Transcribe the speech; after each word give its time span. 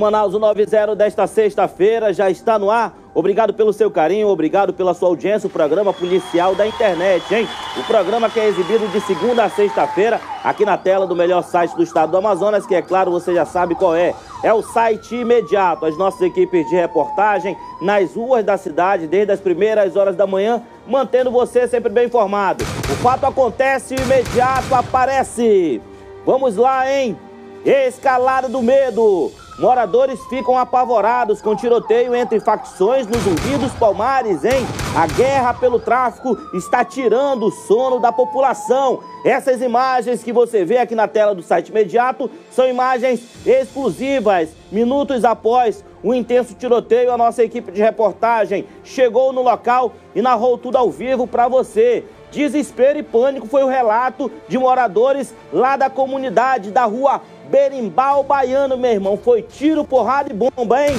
Manaus 0.00 0.32
90 0.32 0.96
desta 0.96 1.26
sexta-feira 1.26 2.10
já 2.10 2.30
está 2.30 2.58
no 2.58 2.70
ar. 2.70 2.96
Obrigado 3.14 3.52
pelo 3.52 3.70
seu 3.70 3.90
carinho, 3.90 4.28
obrigado 4.28 4.72
pela 4.72 4.94
sua 4.94 5.08
audiência. 5.08 5.46
O 5.46 5.50
programa 5.50 5.92
policial 5.92 6.54
da 6.54 6.66
internet, 6.66 7.22
hein? 7.34 7.46
O 7.76 7.82
programa 7.82 8.30
que 8.30 8.40
é 8.40 8.48
exibido 8.48 8.88
de 8.88 9.00
segunda 9.02 9.44
a 9.44 9.50
sexta-feira 9.50 10.18
aqui 10.42 10.64
na 10.64 10.78
tela 10.78 11.06
do 11.06 11.14
melhor 11.14 11.42
site 11.42 11.76
do 11.76 11.82
estado 11.82 12.12
do 12.12 12.16
Amazonas, 12.16 12.64
que 12.64 12.74
é 12.74 12.80
claro, 12.80 13.10
você 13.10 13.34
já 13.34 13.44
sabe 13.44 13.74
qual 13.74 13.94
é. 13.94 14.14
É 14.42 14.54
o 14.54 14.62
site 14.62 15.16
imediato. 15.16 15.84
As 15.84 15.98
nossas 15.98 16.22
equipes 16.22 16.66
de 16.70 16.76
reportagem 16.76 17.54
nas 17.82 18.14
ruas 18.14 18.42
da 18.42 18.56
cidade, 18.56 19.06
desde 19.06 19.32
as 19.32 19.40
primeiras 19.40 19.96
horas 19.96 20.16
da 20.16 20.26
manhã, 20.26 20.62
mantendo 20.88 21.30
você 21.30 21.68
sempre 21.68 21.92
bem 21.92 22.06
informado. 22.06 22.64
O 22.64 22.96
fato 23.02 23.26
acontece, 23.26 23.96
imediato 23.96 24.74
aparece. 24.74 25.82
Vamos 26.24 26.56
lá, 26.56 26.90
hein? 26.90 27.18
Escalada 27.66 28.48
do 28.48 28.62
medo. 28.62 29.30
Moradores 29.58 30.24
ficam 30.26 30.56
apavorados 30.56 31.42
com 31.42 31.54
tiroteio 31.54 32.14
entre 32.14 32.40
facções 32.40 33.06
nos 33.06 33.22
Zumbi 33.22 33.58
dos 33.58 33.72
Palmares, 33.72 34.44
hein? 34.44 34.66
A 34.96 35.06
guerra 35.06 35.52
pelo 35.52 35.78
tráfico 35.78 36.38
está 36.54 36.84
tirando 36.84 37.46
o 37.46 37.50
sono 37.50 38.00
da 38.00 38.10
população. 38.10 39.00
Essas 39.24 39.60
imagens 39.60 40.22
que 40.22 40.32
você 40.32 40.64
vê 40.64 40.78
aqui 40.78 40.94
na 40.94 41.06
tela 41.06 41.34
do 41.34 41.42
site 41.42 41.68
imediato 41.68 42.30
são 42.50 42.66
imagens 42.66 43.20
exclusivas. 43.46 44.50
Minutos 44.72 45.24
após 45.24 45.84
o 46.02 46.14
intenso 46.14 46.54
tiroteio, 46.54 47.12
a 47.12 47.18
nossa 47.18 47.44
equipe 47.44 47.70
de 47.70 47.82
reportagem 47.82 48.66
chegou 48.82 49.32
no 49.32 49.42
local 49.42 49.92
e 50.14 50.22
narrou 50.22 50.56
tudo 50.56 50.78
ao 50.78 50.90
vivo 50.90 51.26
para 51.26 51.48
você. 51.48 52.04
Desespero 52.30 52.98
e 52.98 53.02
pânico 53.02 53.46
foi 53.46 53.64
o 53.64 53.68
relato 53.68 54.30
de 54.48 54.56
moradores 54.56 55.34
lá 55.52 55.76
da 55.76 55.90
comunidade 55.90 56.70
da 56.70 56.84
rua 56.84 57.20
Berimbau 57.50 58.22
Baiano, 58.22 58.76
meu 58.76 58.92
irmão. 58.92 59.16
Foi 59.16 59.42
tiro, 59.42 59.84
porrada 59.84 60.30
e 60.30 60.34
bomba, 60.34 60.86
hein? 60.86 60.94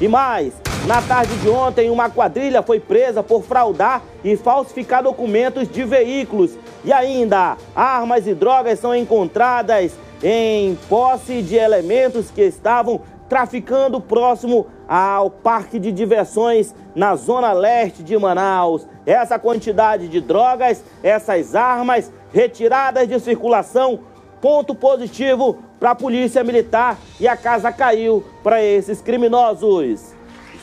E 0.00 0.06
mais, 0.06 0.54
na 0.86 1.02
tarde 1.02 1.36
de 1.38 1.48
ontem, 1.48 1.90
uma 1.90 2.08
quadrilha 2.08 2.62
foi 2.62 2.78
presa 2.78 3.22
por 3.22 3.42
fraudar 3.42 4.02
e 4.22 4.36
falsificar 4.36 5.02
documentos 5.02 5.68
de 5.68 5.84
veículos. 5.84 6.56
E 6.84 6.92
ainda, 6.92 7.56
armas 7.74 8.26
e 8.26 8.34
drogas 8.34 8.78
são 8.78 8.94
encontradas 8.94 9.92
em 10.22 10.78
posse 10.88 11.42
de 11.42 11.56
elementos 11.56 12.30
que 12.30 12.42
estavam 12.42 13.00
traficando 13.28 14.00
próximo 14.00 14.66
ao 14.88 15.30
parque 15.30 15.78
de 15.78 15.92
diversões 15.92 16.74
na 16.94 17.14
zona 17.14 17.52
leste 17.52 18.02
de 18.02 18.18
Manaus. 18.18 18.86
Essa 19.10 19.40
quantidade 19.40 20.06
de 20.06 20.20
drogas, 20.20 20.84
essas 21.02 21.56
armas 21.56 22.12
retiradas 22.32 23.08
de 23.08 23.18
circulação, 23.18 23.98
ponto 24.40 24.72
positivo 24.72 25.58
para 25.80 25.90
a 25.90 25.94
polícia 25.96 26.44
militar 26.44 26.96
e 27.18 27.26
a 27.26 27.36
casa 27.36 27.72
caiu 27.72 28.24
para 28.40 28.62
esses 28.62 29.00
criminosos. 29.00 30.14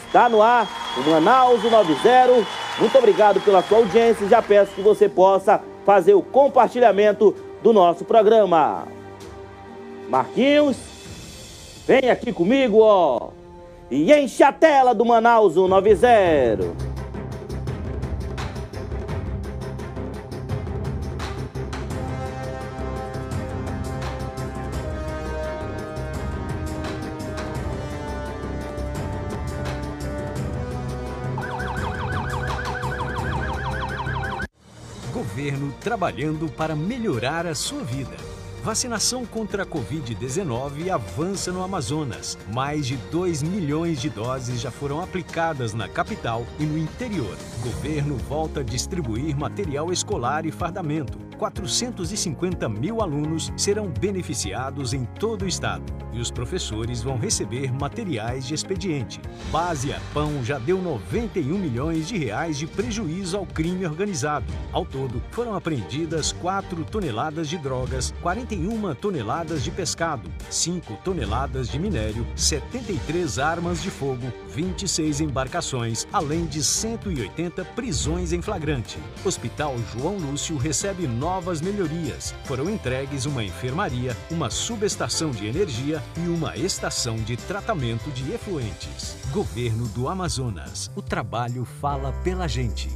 Está 0.05 0.29
no 0.29 0.41
ar 0.41 0.65
o 0.95 1.09
Manaus 1.09 1.61
90. 1.61 2.47
Muito 2.79 2.97
obrigado 2.97 3.41
pela 3.41 3.61
sua 3.61 3.79
audiência. 3.79 4.29
Já 4.29 4.41
peço 4.41 4.71
que 4.71 4.81
você 4.81 5.09
possa 5.09 5.59
fazer 5.85 6.13
o 6.13 6.21
compartilhamento 6.21 7.35
do 7.61 7.73
nosso 7.73 8.05
programa. 8.05 8.87
Marquinhos, 10.07 10.77
vem 11.85 12.09
aqui 12.09 12.31
comigo, 12.31 12.79
ó. 12.79 13.31
E 13.91 14.13
enche 14.13 14.41
a 14.41 14.53
tela 14.53 14.95
do 14.95 15.03
Manaus 15.03 15.55
190. 15.55 16.86
Trabalhando 35.87 36.51
para 36.51 36.75
melhorar 36.75 37.47
a 37.47 37.55
sua 37.55 37.81
vida. 37.81 38.17
Vacinação 38.61 39.25
contra 39.25 39.63
a 39.63 39.65
Covid-19 39.65 40.89
avança 40.89 41.49
no 41.49 41.63
Amazonas. 41.63 42.37
Mais 42.53 42.85
de 42.85 42.97
2 43.09 43.41
milhões 43.41 44.01
de 44.01 44.09
doses 44.09 44.59
já 44.59 44.69
foram 44.69 45.01
aplicadas 45.01 45.73
na 45.73 45.87
capital 45.87 46.45
e 46.59 46.65
no 46.65 46.77
interior. 46.77 47.37
Governo 47.63 48.17
volta 48.17 48.59
a 48.59 48.63
distribuir 48.63 49.33
material 49.37 49.89
escolar 49.89 50.45
e 50.45 50.51
fardamento. 50.51 51.26
450 51.37 52.67
mil 52.67 53.01
alunos 53.01 53.51
serão 53.55 53.87
beneficiados 53.87 54.93
em 54.93 55.05
todo 55.05 55.43
o 55.43 55.47
estado 55.47 55.83
e 56.13 56.19
os 56.19 56.31
professores 56.31 57.03
vão 57.03 57.17
receber 57.17 57.71
materiais 57.71 58.45
de 58.45 58.53
expediente. 58.53 59.21
Base 59.51 59.93
Pão 60.13 60.43
já 60.43 60.57
deu 60.57 60.81
91 60.81 61.57
milhões 61.57 62.07
de 62.07 62.17
reais 62.17 62.57
de 62.57 62.65
prejuízo 62.65 63.37
ao 63.37 63.45
crime 63.45 63.85
organizado. 63.85 64.45
Ao 64.71 64.85
todo, 64.85 65.21
foram 65.31 65.55
apreendidas 65.55 66.31
4 66.33 66.83
toneladas 66.85 67.47
de 67.47 67.57
drogas, 67.57 68.13
41 68.21 68.95
toneladas 68.95 69.63
de 69.63 69.71
pescado, 69.71 70.29
5 70.49 70.97
toneladas 71.03 71.69
de 71.69 71.79
minério, 71.79 72.25
73 72.35 73.39
armas 73.39 73.81
de 73.81 73.89
fogo, 73.89 74.31
26 74.49 75.21
embarcações, 75.21 76.07
além 76.11 76.45
de 76.45 76.63
180 76.63 77.63
prisões 77.65 78.33
em 78.33 78.41
flagrante. 78.41 78.97
Hospital 79.23 79.75
João 79.93 80.17
Lúcio 80.17 80.57
recebe 80.57 81.07
novas 81.27 81.59
melhorias. 81.59 82.33
Foram 82.45 82.69
entregues 82.69 83.25
uma 83.25 83.43
enfermaria, 83.43 84.15
uma 84.31 84.49
subestação 84.49 85.29
de 85.29 85.45
energia 85.45 86.01
e 86.15 86.29
uma 86.29 86.55
estação 86.55 87.17
de 87.17 87.35
tratamento 87.35 88.09
de 88.11 88.33
efluentes. 88.33 89.17
Governo 89.33 89.89
do 89.89 90.07
Amazonas. 90.07 90.89
O 90.95 91.01
trabalho 91.01 91.65
fala 91.65 92.13
pela 92.23 92.47
gente. 92.47 92.87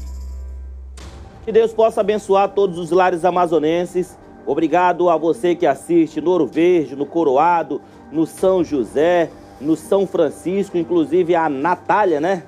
Que 1.44 1.52
Deus 1.52 1.74
possa 1.74 2.00
abençoar 2.00 2.48
todos 2.52 2.78
os 2.78 2.90
lares 2.90 3.26
amazonenses. 3.26 4.18
Obrigado 4.46 5.10
a 5.10 5.18
você 5.18 5.54
que 5.54 5.66
assiste 5.66 6.22
no 6.22 6.32
Ouro 6.32 6.48
Verde, 6.48 6.96
no 6.96 7.06
Coroado, 7.06 7.82
no 8.14 8.26
São 8.26 8.64
José, 8.64 9.30
no 9.60 9.76
São 9.76 10.08
Francisco, 10.08 10.78
inclusive 10.78 11.36
a 11.36 11.50
Natália, 11.50 12.22
né? 12.22 12.44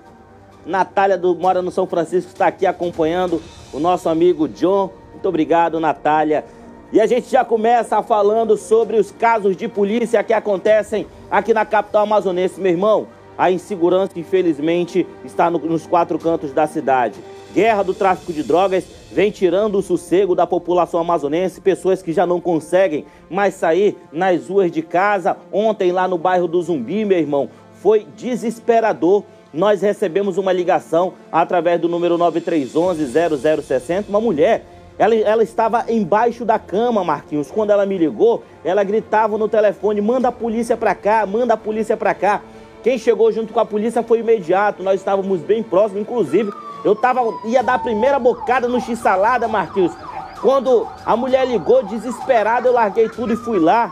Natália 0.65 1.17
do, 1.17 1.35
mora 1.35 1.61
no 1.61 1.71
São 1.71 1.85
Francisco, 1.85 2.31
está 2.31 2.47
aqui 2.47 2.65
acompanhando 2.65 3.43
o 3.73 3.81
nosso 3.81 4.07
amigo 4.07 4.47
John. 4.47 5.02
Muito 5.23 5.29
obrigado, 5.29 5.79
Natália. 5.79 6.43
E 6.91 6.99
a 6.99 7.05
gente 7.05 7.31
já 7.31 7.45
começa 7.45 8.03
falando 8.03 8.57
sobre 8.57 8.97
os 8.97 9.09
casos 9.09 9.55
de 9.55 9.69
polícia 9.69 10.21
que 10.21 10.33
acontecem 10.33 11.07
aqui 11.31 11.53
na 11.53 11.65
capital 11.65 12.03
amazonense, 12.03 12.59
meu 12.59 12.73
irmão. 12.73 13.07
A 13.37 13.49
insegurança, 13.49 14.19
infelizmente, 14.19 15.07
está 15.23 15.49
no, 15.49 15.59
nos 15.59 15.87
quatro 15.87 16.19
cantos 16.19 16.51
da 16.51 16.67
cidade. 16.67 17.21
Guerra 17.53 17.83
do 17.83 17.93
tráfico 17.93 18.33
de 18.33 18.43
drogas 18.43 18.83
vem 19.13 19.31
tirando 19.31 19.77
o 19.77 19.81
sossego 19.81 20.35
da 20.35 20.45
população 20.45 20.99
amazonense, 20.99 21.61
pessoas 21.61 22.01
que 22.01 22.11
já 22.11 22.25
não 22.25 22.41
conseguem 22.41 23.05
mais 23.29 23.53
sair 23.53 23.95
nas 24.11 24.49
ruas 24.49 24.69
de 24.69 24.81
casa. 24.81 25.37
Ontem, 25.53 25.93
lá 25.93 26.05
no 26.05 26.17
bairro 26.17 26.49
do 26.49 26.61
Zumbi, 26.61 27.05
meu 27.05 27.17
irmão, 27.17 27.49
foi 27.75 28.05
desesperador. 28.17 29.23
Nós 29.53 29.81
recebemos 29.81 30.37
uma 30.37 30.51
ligação 30.51 31.13
através 31.31 31.79
do 31.79 31.87
número 31.87 32.17
9311-0060, 32.17 34.09
uma 34.09 34.19
mulher 34.19 34.65
ela, 34.97 35.15
ela 35.15 35.43
estava 35.43 35.85
embaixo 35.91 36.45
da 36.45 36.59
cama, 36.59 37.03
Marquinhos. 37.03 37.49
Quando 37.49 37.71
ela 37.71 37.85
me 37.85 37.97
ligou, 37.97 38.43
ela 38.63 38.83
gritava 38.83 39.37
no 39.37 39.47
telefone: 39.47 40.01
manda 40.01 40.27
a 40.27 40.31
polícia 40.31 40.77
pra 40.77 40.93
cá, 40.93 41.25
manda 41.25 41.53
a 41.53 41.57
polícia 41.57 41.97
pra 41.97 42.13
cá. 42.13 42.41
Quem 42.83 42.97
chegou 42.97 43.31
junto 43.31 43.53
com 43.53 43.59
a 43.59 43.65
polícia 43.65 44.03
foi 44.03 44.19
imediato. 44.19 44.83
Nós 44.83 44.99
estávamos 44.99 45.39
bem 45.41 45.63
próximos, 45.63 46.01
inclusive. 46.01 46.51
Eu 46.83 46.95
tava, 46.95 47.21
ia 47.45 47.63
dar 47.63 47.75
a 47.75 47.79
primeira 47.79 48.19
bocada 48.19 48.67
no 48.67 48.79
x-salada, 48.79 49.47
Marquinhos. 49.47 49.93
Quando 50.41 50.85
a 51.05 51.15
mulher 51.15 51.47
ligou, 51.47 51.83
desesperada, 51.83 52.67
eu 52.67 52.73
larguei 52.73 53.07
tudo 53.07 53.31
e 53.31 53.37
fui 53.37 53.57
lá. 53.57 53.91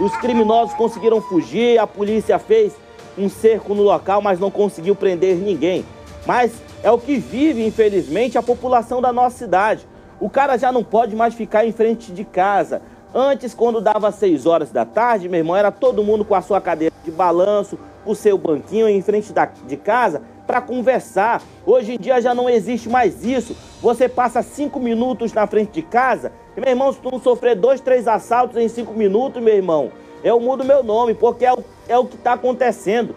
Os 0.00 0.16
criminosos 0.16 0.74
conseguiram 0.74 1.20
fugir, 1.20 1.78
a 1.78 1.86
polícia 1.86 2.38
fez 2.38 2.72
um 3.18 3.28
cerco 3.28 3.74
no 3.74 3.82
local, 3.82 4.22
mas 4.22 4.40
não 4.40 4.50
conseguiu 4.50 4.94
prender 4.94 5.36
ninguém. 5.36 5.84
Mas 6.24 6.52
é 6.82 6.90
o 6.90 6.98
que 6.98 7.18
vive, 7.18 7.66
infelizmente, 7.66 8.38
a 8.38 8.42
população 8.42 9.02
da 9.02 9.12
nossa 9.12 9.36
cidade. 9.36 9.86
O 10.20 10.28
cara 10.28 10.56
já 10.56 10.72
não 10.72 10.82
pode 10.82 11.14
mais 11.14 11.34
ficar 11.34 11.64
em 11.64 11.72
frente 11.72 12.12
de 12.12 12.24
casa. 12.24 12.82
Antes, 13.14 13.54
quando 13.54 13.80
dava 13.80 14.10
6 14.10 14.46
horas 14.46 14.70
da 14.70 14.84
tarde, 14.84 15.28
meu 15.28 15.38
irmão, 15.38 15.56
era 15.56 15.70
todo 15.70 16.02
mundo 16.02 16.24
com 16.24 16.34
a 16.34 16.42
sua 16.42 16.60
cadeira 16.60 16.94
de 17.04 17.10
balanço, 17.10 17.78
o 18.04 18.14
seu 18.14 18.36
banquinho 18.36 18.88
em 18.88 19.00
frente 19.00 19.32
da, 19.32 19.44
de 19.44 19.76
casa 19.76 20.22
para 20.46 20.60
conversar. 20.60 21.40
Hoje 21.64 21.94
em 21.94 21.98
dia 21.98 22.20
já 22.20 22.34
não 22.34 22.50
existe 22.50 22.88
mais 22.88 23.24
isso. 23.24 23.56
Você 23.80 24.08
passa 24.08 24.42
5 24.42 24.80
minutos 24.80 25.32
na 25.32 25.46
frente 25.46 25.70
de 25.72 25.82
casa, 25.82 26.32
e, 26.56 26.60
meu 26.60 26.70
irmão, 26.70 26.92
se 26.92 26.98
tu 26.98 27.10
não 27.12 27.20
sofrer 27.20 27.54
dois, 27.54 27.80
três 27.80 28.08
assaltos 28.08 28.56
em 28.56 28.68
5 28.68 28.92
minutos, 28.94 29.40
meu 29.40 29.54
irmão, 29.54 29.92
eu 30.24 30.40
mudo 30.40 30.64
meu 30.64 30.82
nome, 30.82 31.14
porque 31.14 31.44
é 31.44 31.52
o, 31.52 31.64
é 31.86 31.96
o 31.96 32.04
que 32.04 32.16
está 32.16 32.32
acontecendo. 32.32 33.14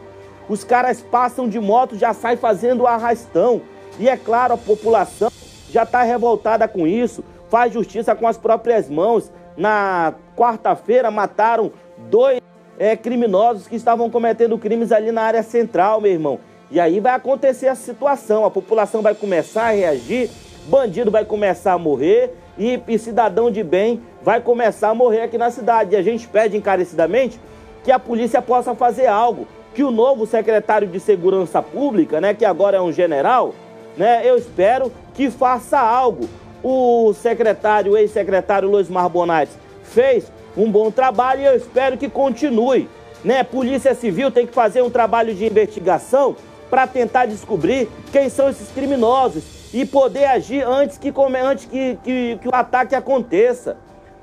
Os 0.48 0.64
caras 0.64 1.02
passam 1.02 1.50
de 1.50 1.60
moto, 1.60 1.98
já 1.98 2.14
saem 2.14 2.38
fazendo 2.38 2.86
arrastão. 2.86 3.62
E 4.00 4.08
é 4.08 4.16
claro, 4.16 4.54
a 4.54 4.58
população 4.58 5.32
já 5.72 5.84
está 5.84 6.04
revoltada 6.04 6.68
com 6.68 6.86
isso, 6.86 7.24
faz 7.50 7.74
justiça 7.74 8.14
com 8.14 8.28
as 8.28 8.38
próprias 8.38 8.90
mãos. 8.90 9.32
Na 9.56 10.14
quarta-feira 10.36 11.10
mataram 11.10 11.72
dois 12.10 12.42
é, 12.78 12.96
criminosos 12.96 13.68
que 13.68 13.76
estavam 13.76 14.10
cometendo 14.10 14.58
crimes 14.58 14.92
ali 14.92 15.12
na 15.12 15.22
área 15.22 15.44
central, 15.44 16.02
meu 16.02 16.12
irmão. 16.12 16.40
E 16.70 16.80
aí 16.80 17.00
vai 17.00 17.14
acontecer 17.14 17.68
a 17.68 17.76
situação, 17.76 18.46
a 18.46 18.52
população 18.52 19.02
vai 19.02 19.14
começar 19.14 19.68
a 19.68 19.72
reagir, 19.72 20.30
bandido 20.68 21.12
vai 21.12 21.26
começar 21.26 21.74
a 21.74 21.78
morrer 21.78 22.34
e, 22.58 22.82
e 22.88 23.00
cidadão 23.00 23.52
de 23.52 23.64
bem 23.64 24.02
vai 24.22 24.40
começar 24.40 24.90
a 24.90 24.96
morrer 24.96 25.22
aqui 25.22 25.38
na 25.38 25.52
cidade. 25.52 25.94
E 25.94 25.98
a 25.98 26.02
gente 26.02 26.28
pede 26.28 26.56
encarecidamente 26.56 27.40
que 27.84 27.92
a 27.92 28.00
polícia 28.00 28.42
possa 28.42 28.76
fazer 28.76 29.08
algo, 29.08 29.48
que 29.74 29.84
o 29.84 29.92
novo 29.92 30.26
secretário 30.26 30.88
de 30.88 31.00
Segurança 31.00 31.62
Pública, 31.62 32.22
né, 32.22 32.34
que 32.34 32.46
agora 32.46 32.78
é 32.78 32.82
um 32.82 32.92
general, 32.92 33.54
né, 33.98 34.22
eu 34.24 34.38
espero 34.38 34.92
que 35.14 35.30
faça 35.30 35.80
algo. 35.80 36.28
O 36.64 37.14
secretário, 37.14 37.98
ex-secretário 37.98 38.70
Luiz 38.70 38.88
Marbonati 38.88 39.52
fez 39.84 40.32
um 40.56 40.70
bom 40.72 40.92
trabalho 40.92 41.42
e 41.42 41.46
eu 41.46 41.56
espero 41.56 41.98
que 41.98 42.10
continue. 42.10 42.88
Né? 43.24 43.44
Polícia 43.44 43.94
Civil 43.94 44.32
tem 44.32 44.48
que 44.48 44.54
fazer 44.54 44.82
um 44.82 44.90
trabalho 44.90 45.34
de 45.34 45.46
investigação 45.46 46.36
para 46.70 46.88
tentar 46.88 47.26
descobrir 47.26 47.90
quem 48.12 48.30
são 48.30 48.50
esses 48.50 48.70
criminosos 48.72 49.44
e 49.74 49.86
poder 49.86 50.26
agir 50.26 50.66
antes 50.66 50.98
que, 50.98 51.14
antes 51.44 51.66
que, 51.66 51.98
que, 52.04 52.40
que 52.42 52.48
o 52.48 52.56
ataque 52.56 52.96
aconteça. 52.96 53.78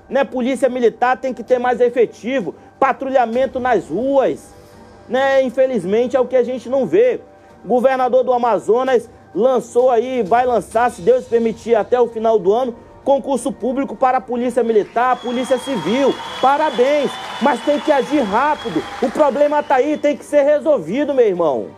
Né? 0.09 0.25
Polícia 0.25 0.69
Militar 0.69 1.17
tem 1.17 1.35
que 1.35 1.43
ter 1.43 1.59
mais 1.59 1.81
efetivo, 1.81 2.55
patrulhamento 2.79 3.61
nas 3.61 3.89
ruas. 3.89 4.55
Né? 5.09 5.43
Infelizmente 5.43 6.17
é 6.17 6.21
o 6.21 6.27
que 6.27 6.37
a 6.37 6.43
gente 6.43 6.69
não 6.69 6.87
vê. 6.87 7.21
Governador 7.65 8.25
do 8.25 8.33
Amazonas 8.33 9.09
lançou 9.35 9.91
aí, 9.91 10.23
vai 10.23 10.47
lançar, 10.47 10.91
se 10.91 11.03
Deus 11.03 11.25
permitir, 11.25 11.75
até 11.75 12.01
o 12.01 12.09
final 12.09 12.39
do 12.39 12.53
ano, 12.53 12.75
concurso 13.05 13.51
público 13.51 13.97
para 13.97 14.19
a 14.19 14.21
Polícia 14.21 14.63
Militar, 14.63 15.17
Polícia 15.17 15.59
Civil. 15.59 16.15
Parabéns, 16.41 17.11
mas 17.41 17.65
tem 17.65 17.81
que 17.81 17.91
agir 17.91 18.21
rápido. 18.21 18.83
O 19.03 19.11
problema 19.11 19.61
está 19.61 19.77
aí, 19.77 19.97
tem 19.97 20.17
que 20.17 20.25
ser 20.25 20.43
resolvido, 20.43 21.15
meu 21.15 21.27
irmão. 21.27 21.69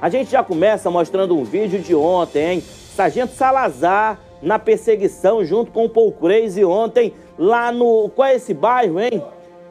A 0.00 0.10
gente 0.10 0.30
já 0.30 0.44
começa 0.44 0.90
mostrando 0.90 1.34
um 1.34 1.44
vídeo 1.44 1.80
de 1.80 1.94
ontem, 1.94 2.54
hein? 2.54 2.60
Sargento 2.60 3.32
Salazar 3.32 4.18
na 4.42 4.58
perseguição 4.58 5.42
junto 5.44 5.72
com 5.72 5.86
o 5.86 5.88
Paul 5.88 6.12
Crazy 6.12 6.64
ontem 6.64 7.14
lá 7.38 7.72
no... 7.72 8.10
Qual 8.10 8.28
é 8.28 8.34
esse 8.34 8.52
bairro, 8.52 9.00
hein? 9.00 9.22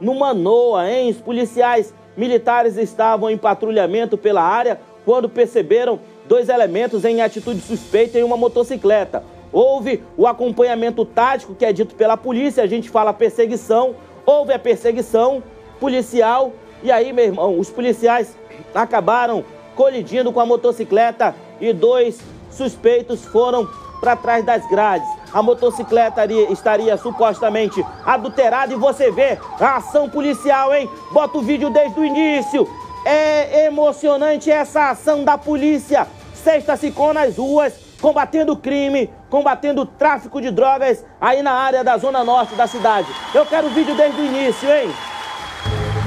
No 0.02 0.16
Manoa, 0.16 0.90
hein? 0.90 1.12
Os 1.12 1.18
policiais 1.18 1.94
militares 2.18 2.78
estavam 2.78 3.30
em 3.30 3.38
patrulhamento 3.38 4.18
pela 4.18 4.42
área 4.42 4.80
quando 5.06 5.30
perceberam 5.30 6.00
dois 6.28 6.50
elementos 6.50 7.06
em 7.06 7.22
atitude 7.22 7.62
suspeita 7.62 8.20
em 8.20 8.24
uma 8.24 8.38
motocicleta. 8.38 9.24
Houve 9.52 10.04
o 10.18 10.28
acompanhamento 10.28 11.06
tático, 11.06 11.56
que 11.56 11.66
é 11.66 11.72
dito 11.72 11.96
pela 11.96 12.18
polícia, 12.18 12.64
a 12.64 12.68
gente 12.68 12.90
fala 12.90 13.14
perseguição. 13.14 13.96
Houve 14.26 14.54
a 14.54 14.60
perseguição 14.60 15.42
policial, 15.80 16.52
e 16.84 16.92
aí, 16.92 17.14
meu 17.14 17.26
irmão, 17.26 17.60
os 17.60 17.70
policiais 17.70 18.36
acabaram 18.74 19.44
colidindo 19.76 20.32
com 20.32 20.40
a 20.40 20.46
motocicleta 20.46 21.36
e 21.60 21.72
dois 21.74 22.20
suspeitos 22.50 23.26
foram 23.26 23.68
para 24.00 24.16
trás 24.16 24.46
das 24.46 24.68
grades. 24.70 25.08
A 25.34 25.42
motocicleta 25.42 26.26
estaria 26.52 26.96
supostamente 26.98 27.84
adulterada 28.06 28.74
e 28.74 28.78
você 28.78 29.12
vê 29.12 29.38
a 29.60 29.78
ação 29.78 30.10
policial, 30.10 30.74
hein? 30.74 30.90
Bota 31.12 31.38
o 31.38 31.42
vídeo 31.42 31.70
desde 31.70 32.00
o 32.00 32.06
início. 32.06 32.68
É 33.06 33.66
emocionante 33.66 34.50
essa 34.50 34.90
ação 34.90 35.24
da 35.24 35.38
polícia. 35.38 36.08
Sexta 36.46 36.78
ficou 36.78 37.12
nas 37.12 37.38
ruas, 37.38 37.74
combatendo 38.00 38.54
o 38.54 38.56
crime, 38.56 39.10
combatendo 39.32 39.82
o 39.82 39.86
tráfico 39.88 40.40
de 40.40 40.52
drogas 40.52 41.04
aí 41.20 41.42
na 41.42 41.52
área 41.52 41.84
da 41.84 41.98
zona 41.98 42.24
norte 42.24 42.54
da 42.54 42.68
cidade. 42.68 43.08
Eu 43.34 43.48
quero 43.48 43.66
o 43.66 43.72
vídeo 43.72 43.98
desde 43.98 44.22
o 44.22 44.24
início, 44.24 44.70
hein? 44.72 44.94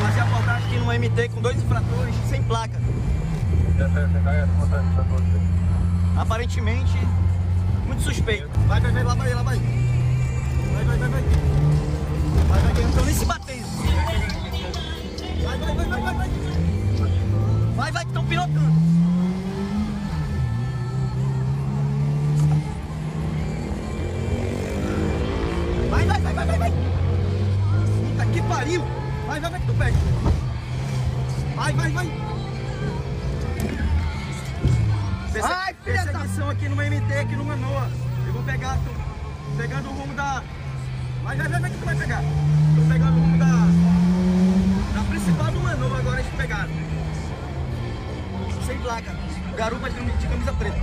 Fazer 0.00 0.20
abordagem 0.20 0.69
aqui 0.69 0.79
numa 0.79 0.96
MT 0.96 1.29
com 1.31 1.40
dois 1.40 1.56
infratores 1.56 2.14
sem 2.31 2.40
placa. 2.44 2.76
Aparentemente, 6.17 6.96
muito 7.85 8.02
suspeito. 8.02 8.49
Vai, 8.69 8.81
vai, 8.81 8.93
vai, 8.93 9.02
lá 9.02 9.14
vai, 9.17 9.35
lá 9.35 9.43
vai. 9.43 9.56
Vai, 9.56 10.85
vai, 10.85 10.99
vai, 10.99 11.08
vai. 11.08 11.23
Vai, 12.49 12.61
vai, 12.61 12.82
não 12.82 12.90
estão 12.90 13.05
nem 13.05 13.14
se 13.14 13.25
batendo. 13.25 13.67
Vai, 15.43 15.58
vai, 15.58 15.75
vai, 15.75 15.85
vai, 15.85 16.14
vai. 16.14 16.29
Vai, 17.75 17.90
vai, 17.90 18.02
que 18.05 18.11
estão 18.11 18.25
pilotando. 18.25 18.88
Pariu! 28.48 28.82
Vai, 29.26 29.40
vai, 29.40 29.50
vai 29.50 29.60
que 29.60 29.66
tu 29.66 29.74
pega! 29.74 29.96
Vai, 31.54 31.72
vai, 31.72 31.90
vai! 31.90 32.06
Perse 35.32 35.48
Ai, 35.52 35.74
filha 35.84 36.02
Perseguição 36.02 36.46
da... 36.46 36.52
aqui 36.52 36.68
no 36.68 36.76
MT, 36.76 37.12
aqui 37.14 37.36
no 37.36 37.44
Manoa. 37.44 37.90
Eu 38.26 38.32
vou 38.32 38.42
pegar, 38.42 38.78
tô 38.78 39.56
pegando 39.56 39.88
o 39.88 39.92
rumo 39.92 40.14
da... 40.14 40.42
Vai, 41.22 41.36
vai, 41.36 41.48
vai, 41.48 41.60
vai 41.60 41.70
que 41.70 41.78
tu 41.78 41.84
vai 41.84 41.96
pegar! 41.96 42.22
Tô 42.74 42.92
pegando 42.92 43.16
o 43.16 43.20
rumo 43.20 43.38
da... 43.38 43.46
Da 44.94 45.04
principal 45.08 45.52
do 45.52 45.60
Manoa 45.60 45.98
agora, 45.98 46.20
eles 46.20 46.34
pegaram. 46.34 46.70
Sem 48.66 48.78
placa. 48.78 49.14
Garupa 49.56 49.90
de, 49.90 50.04
de 50.04 50.26
camisa 50.26 50.52
preta. 50.52 50.78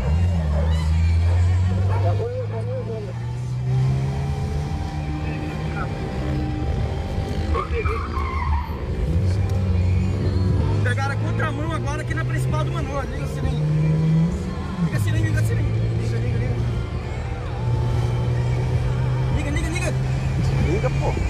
Pegaram 10.81 11.11
a 11.11 11.15
contramão 11.17 11.73
agora 11.73 12.03
aqui 12.03 12.13
na 12.13 12.23
principal 12.23 12.63
do 12.63 12.71
Manoa. 12.71 13.03
Liga 13.03 13.25
a 13.25 13.27
sirene. 13.27 13.61
Liga 14.85 14.95
a 14.95 14.99
sirene, 15.01 15.27
liga 15.27 15.39
a 15.39 15.43
sirene. 15.43 15.69
Liga, 16.01 16.17
liga, 16.17 16.37
liga. 16.37 16.55
Liga, 19.35 19.49
liga, 19.51 19.69
liga. 19.69 19.93
Liga, 20.71 20.89
pô. 20.89 21.24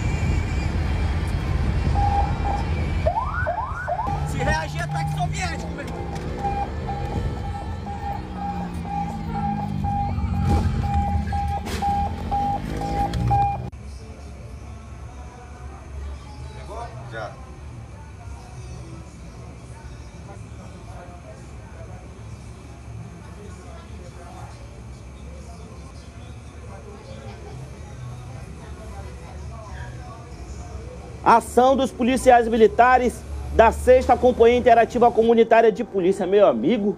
Ação 31.35 31.75
dos 31.75 31.91
policiais 31.91 32.47
militares 32.47 33.21
da 33.57 33.69
6 33.69 34.05
Companhia 34.21 34.57
Interativa 34.57 35.11
Comunitária 35.11 35.69
de 35.69 35.83
Polícia, 35.83 36.25
meu 36.25 36.47
amigo. 36.47 36.97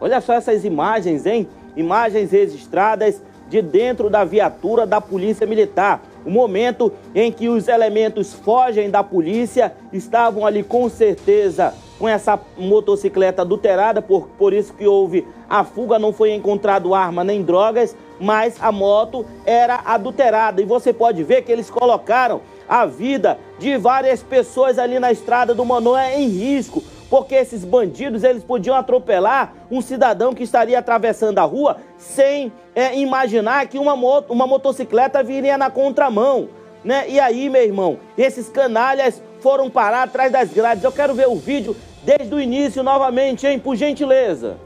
Olha 0.00 0.20
só 0.20 0.34
essas 0.34 0.64
imagens, 0.64 1.26
hein? 1.26 1.48
Imagens 1.76 2.30
registradas 2.30 3.20
de 3.48 3.60
dentro 3.60 4.08
da 4.08 4.24
viatura 4.24 4.86
da 4.86 5.00
Polícia 5.00 5.44
Militar. 5.44 6.00
O 6.24 6.30
momento 6.30 6.92
em 7.16 7.32
que 7.32 7.48
os 7.48 7.66
elementos 7.66 8.32
fogem 8.32 8.90
da 8.90 9.02
polícia 9.02 9.74
estavam 9.92 10.46
ali 10.46 10.62
com 10.62 10.88
certeza 10.88 11.74
com 11.98 12.08
essa 12.08 12.38
motocicleta 12.56 13.42
adulterada, 13.42 14.00
por, 14.00 14.28
por 14.38 14.52
isso 14.52 14.72
que 14.74 14.86
houve 14.86 15.26
a 15.48 15.64
fuga, 15.64 15.98
não 15.98 16.12
foi 16.12 16.32
encontrado 16.32 16.94
arma 16.94 17.24
nem 17.24 17.42
drogas, 17.42 17.96
mas 18.20 18.56
a 18.60 18.70
moto 18.70 19.26
era 19.44 19.80
adulterada. 19.84 20.62
E 20.62 20.64
você 20.64 20.92
pode 20.92 21.24
ver 21.24 21.42
que 21.42 21.50
eles 21.50 21.70
colocaram 21.70 22.40
a 22.68 22.86
vida 22.86 23.38
de 23.58 23.76
várias 23.76 24.22
pessoas 24.22 24.78
ali 24.78 24.98
na 24.98 25.12
estrada 25.12 25.54
do 25.54 25.64
Manoel 25.64 26.18
em 26.18 26.28
risco, 26.28 26.82
porque 27.08 27.34
esses 27.34 27.64
bandidos 27.64 28.24
eles 28.24 28.42
podiam 28.42 28.74
atropelar 28.74 29.52
um 29.70 29.80
cidadão 29.80 30.34
que 30.34 30.42
estaria 30.42 30.78
atravessando 30.78 31.38
a 31.38 31.42
rua 31.42 31.76
sem 31.98 32.52
é, 32.74 32.98
imaginar 32.98 33.66
que 33.68 33.78
uma, 33.78 33.94
moto, 33.94 34.32
uma 34.32 34.46
motocicleta 34.46 35.22
viria 35.22 35.56
na 35.56 35.70
contramão. 35.70 36.48
Né? 36.84 37.08
E 37.08 37.20
aí, 37.20 37.48
meu 37.48 37.62
irmão, 37.62 37.98
esses 38.18 38.48
canalhas 38.48 39.22
foram 39.40 39.70
parar 39.70 40.02
atrás 40.02 40.32
das 40.32 40.52
grades. 40.52 40.82
Eu 40.82 40.92
quero 40.92 41.14
ver 41.14 41.28
o 41.28 41.36
vídeo 41.36 41.76
desde 42.02 42.34
o 42.34 42.40
início 42.40 42.82
novamente, 42.82 43.46
hein? 43.46 43.58
Por 43.58 43.76
gentileza. 43.76 44.56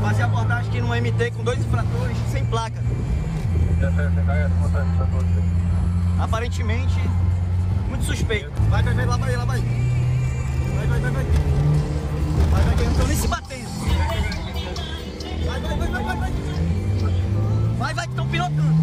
Fazer 0.00 0.22
abordagem 0.22 0.68
aqui 0.68 0.80
no 0.80 0.88
MT 0.88 1.30
com 1.32 1.44
dois 1.44 1.58
infratores 1.58 2.16
sem 2.32 2.44
placa. 2.46 2.82
Aparentemente, 6.20 6.94
muito 7.92 8.06
suspeito. 8.06 8.50
Vai, 8.70 8.82
vai, 8.82 8.94
vai, 8.94 9.06
lá 9.06 9.16
vai, 9.18 9.36
lá 9.36 9.44
vai. 9.44 9.60
Vai, 9.60 10.86
vai, 10.86 11.00
vai, 11.00 11.10
vai. 11.10 11.24
Vai, 12.50 12.62
vai, 12.64 12.74
vai. 12.74 12.86
Estão 12.86 13.06
nem 13.06 13.16
se 13.16 13.28
batendo. 13.28 13.68
Vai, 15.46 15.60
vai, 15.60 15.76
vai, 15.76 15.88
vai, 15.88 16.02
vai. 16.02 16.16
Vai, 16.16 16.32
vai, 17.78 17.94
vai 17.94 18.06
que 18.06 18.12
estão 18.12 18.28
pilotando. 18.28 18.82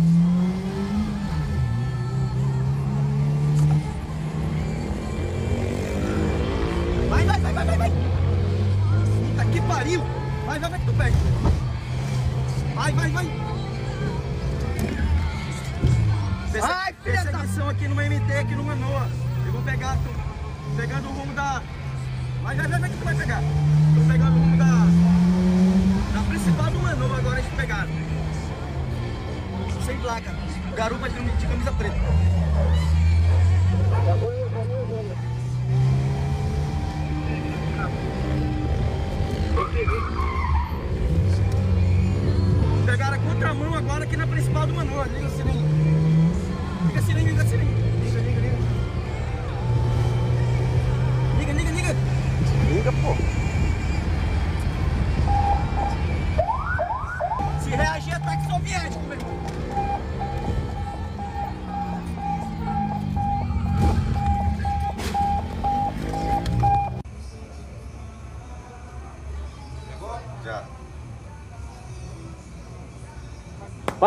Vai, 7.09 7.25
vai, 7.25 7.39
vai, 7.39 7.53
vai, 7.53 7.65
vai, 7.65 7.77
vai. 7.77 7.91
Puta 9.31 9.45
que 9.45 9.61
pariu. 9.61 10.03
Vai, 10.45 10.59
vai, 10.59 10.69
vai 10.69 10.79
que 10.79 10.85
tu 10.85 10.93
pega. 10.93 11.17
Vai, 12.75 12.91
vai, 12.93 13.09
vai. 13.09 13.58
Ai, 16.89 16.95
filha 17.03 17.23
da... 17.23 17.31
Perseguição 17.31 17.69
aqui 17.69 17.87
no 17.87 17.95
MT, 17.95 18.33
aqui 18.33 18.55
no 18.55 18.63
Manoa. 18.63 19.07
Eu 19.45 19.51
vou 19.51 19.61
pegar, 19.61 19.95
tô 19.97 20.75
pegando 20.75 21.07
o 21.07 21.11
rumo 21.11 21.33
da... 21.35 21.61
Vai, 22.41 22.55
vai, 22.55 22.67
vai 22.67 22.89
que 22.89 22.97
tu 22.97 23.05
vai 23.05 23.15
pegar. 23.15 23.41
Tô 23.41 24.11
pegando 24.11 24.35
o 24.35 24.39
rumo 24.39 24.57
da... 24.57 24.65
Da 26.13 26.23
principal 26.27 26.71
do 26.71 26.79
Manoa 26.79 27.17
agora, 27.19 27.39
eles 27.39 27.53
pegaram. 27.53 27.89
Sem 29.85 29.97
placa. 29.99 30.35
Garupa 30.75 31.09
de, 31.09 31.37
de 31.37 31.45
camisa 31.45 31.71
preta. 31.73 31.95
Pegaram 42.87 43.13
a 43.13 43.19
contramão 43.19 43.75
agora 43.75 44.03
aqui 44.05 44.17
na 44.17 44.25
principal 44.25 44.65
do 44.65 44.73
Manoa. 44.73 45.05
Liga 45.05 45.27
o 45.27 45.37
sininho. 45.37 45.78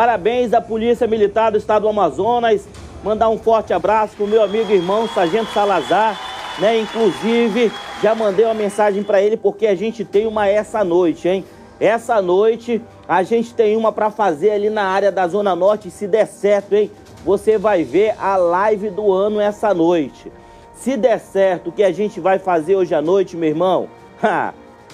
Parabéns 0.03 0.53
à 0.53 0.59
Polícia 0.59 1.07
Militar 1.07 1.49
do 1.49 1.57
Estado 1.57 1.83
do 1.83 1.87
Amazonas. 1.87 2.67
Mandar 3.05 3.29
um 3.29 3.37
forte 3.37 3.71
abraço 3.71 4.17
pro 4.17 4.27
meu 4.27 4.43
amigo 4.43 4.69
e 4.69 4.75
irmão 4.75 5.07
Sargento 5.07 5.53
Salazar, 5.53 6.19
né? 6.59 6.77
Inclusive, 6.77 7.71
já 8.01 8.13
mandei 8.13 8.43
uma 8.43 8.53
mensagem 8.53 9.01
para 9.01 9.21
ele 9.21 9.37
porque 9.37 9.65
a 9.65 9.73
gente 9.75 10.03
tem 10.03 10.27
uma 10.27 10.45
essa 10.45 10.83
noite, 10.83 11.29
hein? 11.29 11.45
Essa 11.79 12.21
noite 12.21 12.81
a 13.07 13.23
gente 13.23 13.53
tem 13.53 13.77
uma 13.77 13.93
para 13.93 14.11
fazer 14.11 14.49
ali 14.49 14.69
na 14.69 14.83
área 14.83 15.09
da 15.09 15.25
Zona 15.25 15.55
Norte, 15.55 15.89
se 15.89 16.05
der 16.05 16.27
certo, 16.27 16.75
hein? 16.75 16.91
Você 17.23 17.57
vai 17.57 17.85
ver 17.85 18.13
a 18.19 18.35
live 18.35 18.89
do 18.89 19.09
ano 19.09 19.39
essa 19.39 19.73
noite. 19.73 20.29
Se 20.75 20.97
der 20.97 21.17
certo 21.17 21.69
o 21.69 21.71
que 21.71 21.81
a 21.81 21.93
gente 21.93 22.19
vai 22.19 22.39
fazer 22.39 22.75
hoje 22.75 22.93
à 22.93 23.01
noite, 23.01 23.37
meu 23.37 23.47
irmão, 23.47 23.87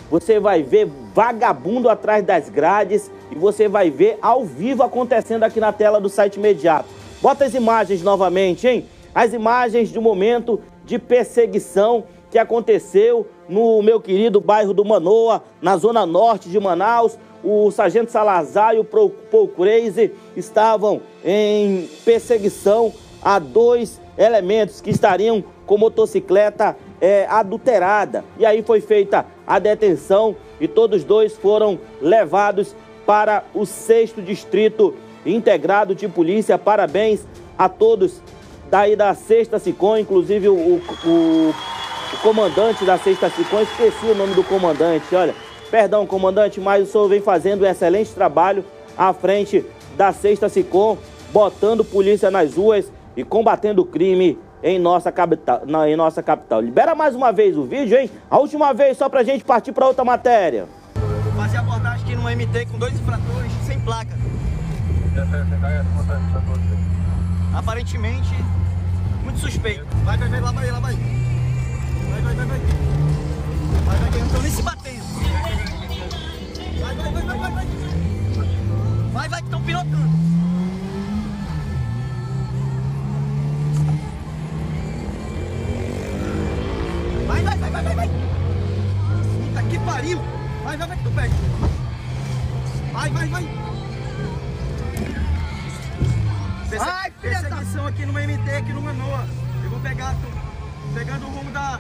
você 0.10 0.40
vai 0.40 0.64
ver 0.64 0.88
vagabundo 1.14 1.90
atrás 1.90 2.24
das 2.26 2.50
grades 2.50 3.12
e 3.32 3.36
você 3.36 3.68
vai 3.68 3.90
ver 3.90 4.18
ao 4.22 4.44
vivo 4.44 4.84
acontecendo 4.84 5.44
aqui 5.44 5.60
na 5.60 5.72
tela 5.72 6.00
do 6.00 6.10
site 6.10 6.38
imediato. 6.38 6.90
Bota 7.22 7.46
as 7.46 7.54
imagens 7.54 8.02
novamente, 8.02 8.68
hein? 8.68 8.86
As 9.14 9.34
imagens 9.34 9.92
do 9.92 10.02
momento 10.02 10.62
de 10.86 10.98
perseguição 10.98 12.06
que 12.32 12.38
aconteceu 12.38 13.28
no 13.48 13.82
meu 13.82 14.00
querido 14.00 14.40
bairro 14.40 14.74
do 14.74 14.86
Manoa, 14.86 15.44
na 15.62 15.76
zona 15.78 16.06
norte 16.06 16.50
de 16.50 16.60
Manaus. 16.60 17.18
O 17.44 17.72
sargento 17.72 18.12
Salazar 18.12 18.76
e 18.76 18.80
o 18.80 18.84
Paul 18.84 19.48
Crazy 19.56 20.12
estavam 20.36 21.02
em 21.24 21.90
perseguição 22.04 22.94
a 23.22 23.40
dois 23.40 24.00
elementos 24.18 24.82
que 24.82 24.90
estariam 24.90 25.44
com 25.66 25.78
motocicleta 25.78 26.76
é, 27.00 27.26
adulterada. 27.30 28.26
E 28.38 28.46
aí 28.46 28.62
foi 28.62 28.82
feita 28.82 29.26
a 29.50 29.58
detenção 29.58 30.36
e 30.62 30.68
todos 30.68 31.04
dois 31.04 31.36
foram 31.36 31.80
levados 32.00 32.76
para 33.04 33.44
o 33.56 33.66
sexto 33.66 34.22
distrito 34.22 34.94
integrado 35.26 35.96
de 35.96 36.08
polícia. 36.08 36.56
Parabéns 36.56 37.26
a 37.58 37.68
todos 37.68 38.22
daí 38.70 38.96
da 38.96 39.16
sexta 39.16 39.58
SICOM, 39.58 39.98
inclusive 39.98 40.48
o, 40.48 40.54
o, 40.54 40.82
o, 41.10 41.54
comandante 42.22 42.86
da 42.86 43.00
sexta 43.00 43.28
SICOM, 43.32 43.62
esqueci 43.62 44.06
o 44.06 44.16
nome 44.16 44.36
do 44.36 44.44
comandante, 44.44 45.16
olha. 45.16 45.34
Perdão, 45.72 46.06
comandante, 46.06 46.60
mas 46.60 46.88
o 46.88 46.92
senhor 46.92 47.08
vem 47.08 47.22
fazendo 47.22 47.64
um 47.64 47.68
excelente 47.68 48.12
trabalho 48.12 48.64
à 48.98 49.14
frente 49.14 49.66
da 49.96 50.12
sexta 50.12 50.50
SICOM, 50.50 50.98
botando 51.32 51.84
polícia 51.84 52.30
nas 52.30 52.56
ruas 52.56 52.92
e 53.16 53.24
combatendo 53.24 53.82
o 53.82 53.86
crime 53.86 54.38
em 54.64 54.80
nossa 54.80 55.12
capital. 55.12 55.62
Não, 55.66 55.88
em 55.88 55.96
nossa 55.96 56.22
capital. 56.22 56.62
Libera 56.62 56.96
mais 56.96 57.16
uma 57.16 57.32
vez 57.32 57.58
o 57.58 57.64
vídeo, 57.64 57.98
hein? 57.98 58.10
A 58.30 58.38
última 58.38 58.74
vez, 58.74 58.98
só 58.98 59.10
pra 59.10 59.24
gente 59.24 59.44
partir 59.44 59.72
pra 59.72 59.88
outra 59.88 60.04
matéria. 60.04 60.66
Fazer 61.36 61.58
abordagem 61.58 62.04
aqui 62.04 62.16
no 62.16 62.24
MT 62.24 62.66
com 62.66 62.78
dois 62.78 62.94
infratores 62.94 63.52
sem 63.66 63.80
placa. 63.80 64.14
Aparentemente, 67.54 68.36
muito 69.24 69.40
suspeito. 69.40 69.86
Vai, 70.04 70.18
vai, 70.18 70.30
vai, 70.30 70.42
lá 70.42 70.52
vai, 70.52 70.72
lá 70.72 70.80
vai. 70.80 70.94
Vai, 70.94 72.22
vai, 72.22 72.36
vai, 72.36 72.46
vai. 72.46 72.60
Vai, 73.86 73.98
vai, 73.98 74.10
vai, 74.12 74.22
estão 74.22 74.42
nem 74.42 74.52
se 74.52 74.62
batendo. 74.62 75.04
Vai, 76.82 76.96
vai, 76.96 77.12
vai, 77.12 77.22
vai, 77.24 77.52
vai. 77.52 77.68
Vai, 79.14 79.30
vai, 79.30 79.40
que 79.40 79.48
estão 79.48 79.62
pilotando. 79.62 80.10
Vai, 87.30 87.44
vai, 87.44 87.58
vai, 87.60 87.70
vai, 87.70 87.84
vai, 87.84 87.96
vai. 87.96 88.10
Puta 88.10 89.64
que 89.70 89.80
pariu. 89.86 90.20
Vai, 90.64 90.78
vai, 90.78 90.88
vai 90.88 90.98
que 90.98 91.04
tu 91.04 91.12
pega. 91.12 91.34
Vai, 92.92 93.10
vai, 93.12 93.28
vai. 93.28 93.44
Perse 96.72 96.90
Ai, 96.90 97.14
filha 97.22 97.42
da... 97.44 97.50
Perseguição 97.50 97.86
aqui 97.86 98.06
no 98.08 98.14
MT, 98.14 98.50
aqui 98.50 98.74
no 98.74 98.82
Manoa. 98.82 99.28
Eu 99.64 99.70
vou 99.70 99.80
pegar, 99.80 100.16
tô 100.16 100.94
pegando 100.98 101.28
o 101.28 101.30
rumo 101.30 101.52
da... 101.52 101.80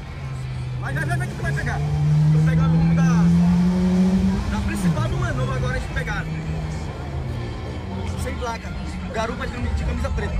Vai, 0.82 0.94
vai, 0.94 1.06
vai, 1.06 1.18
vai 1.18 1.28
que 1.28 1.34
tu 1.34 1.42
vai 1.42 1.52
pegar. 1.52 1.80
Tô 1.80 2.40
pegando 2.48 2.76
o 2.76 2.78
rumo 2.78 2.96
da... 2.96 3.02
Da 4.52 4.62
principal 4.68 5.10
do 5.10 5.18
Manoa 5.18 5.56
agora 5.56 5.78
eles 5.78 5.92
pegaram. 5.92 6.28
Sem 8.22 8.36
placa. 8.36 8.72
Garupa 9.14 9.48
de, 9.48 9.58
de 9.58 9.84
camisa 9.84 10.10
preta. 10.12 10.36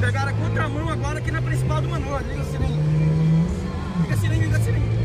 Pegaram 0.00 0.30
a 0.30 0.34
contramão 0.34 0.88
agora 0.88 1.18
aqui 1.18 1.32
na 1.32 1.42
principal 1.42 1.82
do 1.82 1.88
Manoa. 1.88 2.20
Liga 2.20 2.42
o 2.42 2.44
sininho. 2.44 2.80
Liga 4.02 4.14
o 4.14 4.18
sininho, 4.18 4.42
liga 4.44 4.58
o 4.58 4.62
sininho. 4.62 4.95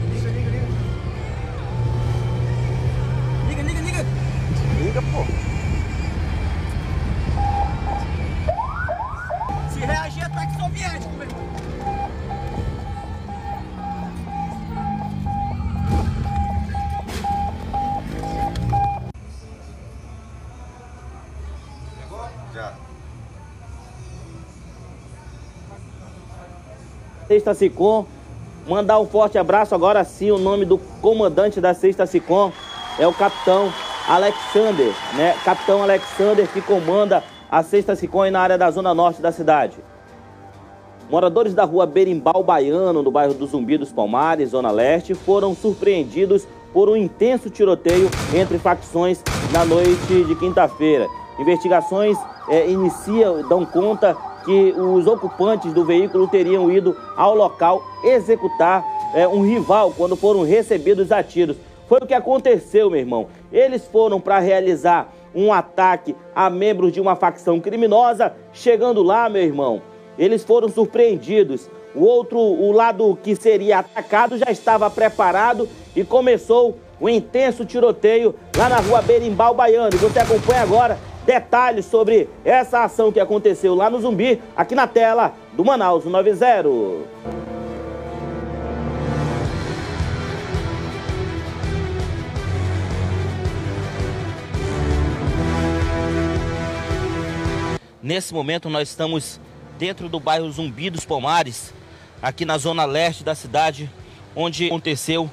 Sexta 27.42 27.56
Sicom. 27.56 28.06
Mandar 28.68 29.00
um 29.00 29.08
forte 29.08 29.36
abraço 29.36 29.74
agora 29.74 30.04
sim, 30.04 30.30
o 30.30 30.38
nome 30.38 30.64
do 30.64 30.78
comandante 30.78 31.60
da 31.60 31.74
Sexta 31.74 32.06
Sicom 32.06 32.52
é 33.00 33.08
o 33.08 33.14
capitão 33.14 33.74
Alexander, 34.08 34.94
né? 35.16 35.36
Capitão 35.44 35.82
Alexander 35.82 36.48
que 36.48 36.62
comanda 36.62 37.24
a 37.50 37.64
Sexta 37.64 37.96
Sicom 37.96 38.30
na 38.30 38.40
área 38.40 38.60
da 38.60 38.70
zona 38.70 38.94
norte 38.94 39.24
da 39.24 39.32
cidade. 39.32 39.78
Moradores 41.10 41.56
da 41.56 41.64
rua 41.64 41.88
Berimbau 41.88 42.44
Baiano, 42.44 43.02
no 43.02 43.10
bairro 43.10 43.34
do 43.34 43.48
Zumbi 43.48 43.76
dos 43.76 43.92
Palmares, 43.92 44.52
zona 44.52 44.70
leste, 44.70 45.16
foram 45.16 45.56
surpreendidos 45.56 46.48
por 46.72 46.90
um 46.90 46.96
intenso 46.96 47.50
tiroteio 47.50 48.08
entre 48.36 48.60
facções 48.60 49.24
na 49.52 49.66
noite 49.66 50.24
de 50.26 50.36
quinta-feira. 50.36 51.08
Investigações 51.40 52.16
é, 52.48 52.70
iniciam, 52.70 53.42
dão 53.50 53.66
conta 53.66 54.16
que 54.44 54.72
os 54.72 55.08
ocupantes 55.08 55.74
do 55.74 55.86
veículo 55.86 56.28
teriam 56.28 56.72
ido 56.72 56.96
ao 57.16 57.36
local 57.36 57.84
executar 58.04 58.84
é, 59.14 59.28
um 59.28 59.42
rival 59.42 59.94
quando 59.96 60.16
foram 60.16 60.44
recebidos 60.44 61.12
a 61.12 61.22
tiros. 61.24 61.58
Foi 61.88 62.00
o 62.02 62.06
que 62.06 62.14
aconteceu, 62.14 62.90
meu 62.90 63.00
irmão. 63.00 63.28
Eles 63.52 63.86
foram 63.86 64.20
para 64.20 64.40
realizar 64.40 65.12
um 65.36 65.52
ataque 65.52 66.16
a 66.36 66.50
membros 66.50 66.92
de 66.92 67.02
uma 67.02 67.16
facção 67.16 67.60
criminosa. 67.60 68.34
Chegando 68.54 69.04
lá, 69.04 69.30
meu 69.30 69.44
irmão, 69.44 69.82
eles 70.18 70.44
foram 70.44 70.70
surpreendidos. 70.70 71.70
O 71.94 72.04
outro, 72.06 72.40
o 72.40 72.72
lado 72.72 73.18
que 73.22 73.36
seria 73.36 73.80
atacado, 73.80 74.38
já 74.38 74.50
estava 74.50 74.90
preparado 74.90 75.68
e 75.96 76.04
começou 76.04 76.78
um 77.02 77.10
intenso 77.10 77.66
tiroteio 77.66 78.36
lá 78.56 78.70
na 78.70 78.78
rua 78.78 79.02
Berimbau 79.02 79.54
Baiano. 79.54 79.98
Você 79.98 80.20
acompanha 80.20 80.62
agora 80.62 80.98
detalhes 81.26 81.86
sobre 81.86 82.30
essa 82.44 82.84
ação 82.84 83.12
que 83.12 83.20
aconteceu 83.20 83.76
lá 83.76 83.90
no 83.90 84.00
Zumbi, 84.00 84.42
aqui 84.56 84.76
na 84.76 84.88
tela 84.88 85.34
do 85.54 85.64
Manaus 85.64 86.06
90. 86.06 86.70
Nesse 98.02 98.34
momento 98.34 98.68
nós 98.68 98.90
estamos 98.90 99.40
dentro 99.78 100.10
do 100.10 100.20
bairro 100.20 100.52
Zumbi 100.52 100.90
dos 100.90 101.06
Palmares, 101.06 101.72
aqui 102.22 102.46
na 102.46 102.58
zona 102.58 102.84
leste 102.84 103.24
da 103.24 103.36
cidade, 103.36 103.90
onde 104.36 104.68
aconteceu 104.68 105.30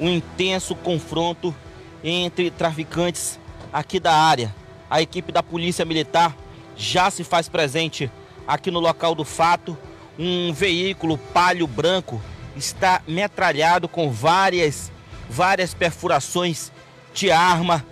um 0.00 0.08
intenso 0.08 0.74
confronto 0.76 1.54
entre 2.02 2.50
traficantes 2.50 3.38
aqui 3.72 3.98
da 3.98 4.14
área. 4.14 4.61
A 4.92 5.00
equipe 5.00 5.32
da 5.32 5.42
Polícia 5.42 5.86
Militar 5.86 6.36
já 6.76 7.10
se 7.10 7.24
faz 7.24 7.48
presente 7.48 8.12
aqui 8.46 8.70
no 8.70 8.78
local 8.78 9.14
do 9.14 9.24
fato. 9.24 9.74
Um 10.18 10.52
veículo 10.52 11.16
palio 11.16 11.66
branco 11.66 12.20
está 12.54 13.00
metralhado 13.08 13.88
com 13.88 14.10
várias, 14.10 14.92
várias 15.30 15.72
perfurações 15.72 16.70
de 17.14 17.30
arma. 17.30 17.82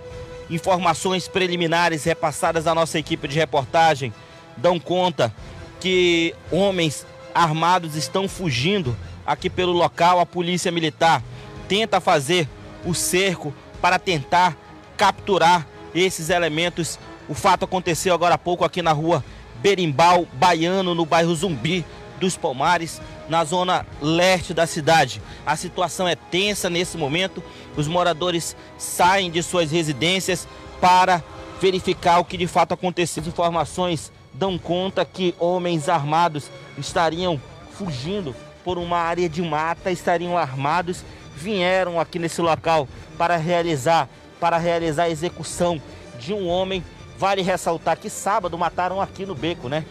Informações 0.51 1.27
preliminares 1.27 2.05
repassadas 2.05 2.67
à 2.67 2.75
nossa 2.75 2.99
equipe 2.99 3.27
de 3.27 3.39
reportagem 3.39 4.13
dão 4.59 4.79
conta 4.79 5.35
que 5.81 6.35
homens 6.53 7.07
armados 7.35 7.97
estão 7.97 8.29
fugindo 8.29 8.95
aqui 9.27 9.49
pelo 9.49 9.73
local. 9.73 10.21
A 10.21 10.27
Polícia 10.27 10.71
Militar 10.71 11.23
tenta 11.67 11.99
fazer 11.99 12.47
o 12.85 12.93
cerco 12.93 13.55
para 13.81 13.99
tentar 13.99 14.55
capturar 14.99 15.67
esses 15.95 16.31
elementos. 16.31 16.99
O 17.29 17.35
fato 17.35 17.65
aconteceu 17.65 18.15
agora 18.15 18.35
há 18.35 18.39
pouco 18.39 18.65
aqui 18.65 18.83
na 18.83 18.93
rua 18.93 19.25
Berimbau 19.61 20.27
Baiano, 20.35 20.95
no 20.95 21.05
bairro 21.05 21.35
Zumbi 21.35 21.85
dos 22.19 22.37
Palmares, 22.37 23.01
na 23.29 23.45
zona 23.45 23.87
leste 24.01 24.53
da 24.53 24.67
cidade. 24.67 25.23
A 25.45 25.57
situação 25.57 26.07
é 26.07 26.15
tensa 26.15 26.69
nesse 26.69 26.97
momento. 26.97 27.43
Os 27.77 27.89
moradores 27.89 28.57
saem 28.77 29.31
de 29.31 29.43
suas 29.43 29.71
residências 29.71 30.47
para 30.81 31.23
verificar 31.61 32.19
o 32.19 32.25
que 32.25 32.37
de 32.37 32.47
fato 32.47 32.75
aconteceu. 32.75 33.23
As 33.23 33.29
informações 33.29 34.13
dão 34.33 34.59
conta 34.59 35.05
que 35.05 35.35
homens 35.39 35.89
armados 35.89 36.51
estariam 36.79 37.41
fugindo 37.73 38.35
por 38.65 38.79
uma 38.79 38.99
área 38.99 39.29
de 39.29 39.43
mata, 39.43 39.91
estariam 39.91 40.37
armados, 40.37 41.05
vieram 41.35 41.99
aqui 41.99 42.19
nesse 42.19 42.41
local 42.41 42.87
para 43.17 43.37
realizar 43.37 44.09
para 44.41 44.57
realizar 44.57 45.05
a 45.05 45.11
execução 45.11 45.81
de 46.19 46.33
um 46.33 46.49
homem. 46.49 46.83
Vale 47.19 47.43
ressaltar 47.43 47.99
que 47.99 48.09
sábado 48.09 48.57
mataram 48.57 49.01
aqui 49.01 49.27
no 49.27 49.35
beco, 49.35 49.69
né? 49.69 49.85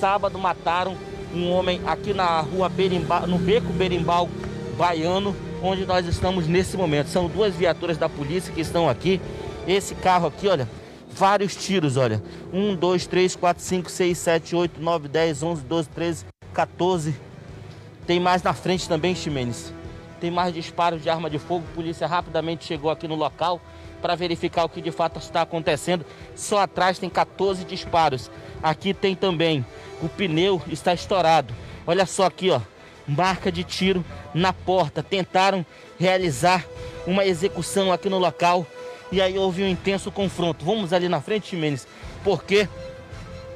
Sábado 0.00 0.38
mataram 0.38 0.96
um 1.34 1.50
homem 1.50 1.80
aqui 1.86 2.14
na 2.14 2.40
rua 2.40 2.68
Berimbau, 2.68 3.26
no 3.26 3.38
beco 3.38 3.72
Berimbau 3.72 4.28
Baiano, 4.78 5.36
onde 5.62 5.84
nós 5.84 6.06
estamos 6.06 6.46
nesse 6.46 6.76
momento. 6.76 7.08
São 7.08 7.28
duas 7.28 7.54
viaturas 7.54 7.98
da 7.98 8.08
polícia 8.08 8.52
que 8.52 8.60
estão 8.60 8.88
aqui. 8.88 9.20
Esse 9.66 9.94
carro 9.94 10.28
aqui, 10.28 10.48
olha, 10.48 10.68
vários 11.10 11.54
tiros, 11.54 11.96
olha. 11.96 12.22
1, 12.52 12.76
2, 12.76 13.06
3, 13.06 13.36
4, 13.36 13.62
5, 13.62 13.90
6, 13.90 14.18
7, 14.18 14.56
8, 14.56 14.80
9, 14.80 15.08
10, 15.08 15.42
11, 15.42 15.62
12, 15.62 15.88
13, 15.90 16.26
14. 16.52 17.14
Tem 18.06 18.20
mais 18.20 18.42
na 18.42 18.52
frente 18.54 18.88
também, 18.88 19.14
Ximenes. 19.14 19.72
Tem 20.20 20.30
mais 20.30 20.54
disparos 20.54 21.02
de 21.02 21.10
arma 21.10 21.28
de 21.28 21.38
fogo. 21.38 21.64
A 21.72 21.74
polícia 21.74 22.06
rapidamente 22.06 22.64
chegou 22.64 22.90
aqui 22.90 23.06
no 23.06 23.14
local 23.14 23.60
para 24.04 24.14
verificar 24.14 24.64
o 24.64 24.68
que 24.68 24.82
de 24.82 24.92
fato 24.92 25.18
está 25.18 25.40
acontecendo. 25.40 26.04
Só 26.36 26.58
atrás 26.58 26.98
tem 26.98 27.08
14 27.08 27.64
disparos. 27.64 28.30
Aqui 28.62 28.92
tem 28.92 29.14
também 29.14 29.64
o 30.02 30.10
pneu 30.10 30.60
está 30.68 30.92
estourado. 30.92 31.54
Olha 31.86 32.04
só 32.04 32.26
aqui, 32.26 32.50
ó, 32.50 32.60
marca 33.08 33.50
de 33.50 33.64
tiro 33.64 34.04
na 34.34 34.52
porta. 34.52 35.02
Tentaram 35.02 35.64
realizar 35.98 36.66
uma 37.06 37.24
execução 37.24 37.90
aqui 37.90 38.10
no 38.10 38.18
local 38.18 38.66
e 39.10 39.22
aí 39.22 39.38
houve 39.38 39.62
um 39.62 39.68
intenso 39.68 40.12
confronto. 40.12 40.66
Vamos 40.66 40.92
ali 40.92 41.08
na 41.08 41.22
frente, 41.22 41.52
Jimenez, 41.52 41.88
porque 42.22 42.68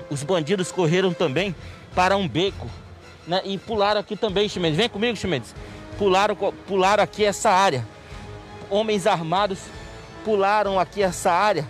os 0.09 0.23
bandidos 0.23 0.73
correram 0.73 1.13
também 1.13 1.55
para 1.95 2.17
um 2.17 2.27
beco, 2.27 2.71
né? 3.27 3.43
E 3.45 3.59
pularam 3.59 4.01
aqui 4.01 4.17
também, 4.17 4.49
Jimenez. 4.49 4.79
Vem 4.79 4.89
comigo, 4.89 5.15
Jimenez. 5.15 5.55
Pularam, 5.99 6.35
pularam 6.67 7.05
aqui 7.05 7.23
essa 7.23 7.51
área. 7.51 7.87
Homens 8.71 9.07
armados 9.07 9.59
pularam 10.29 10.79
aqui 10.79 11.03
essa 11.03 11.33
área, 11.33 11.67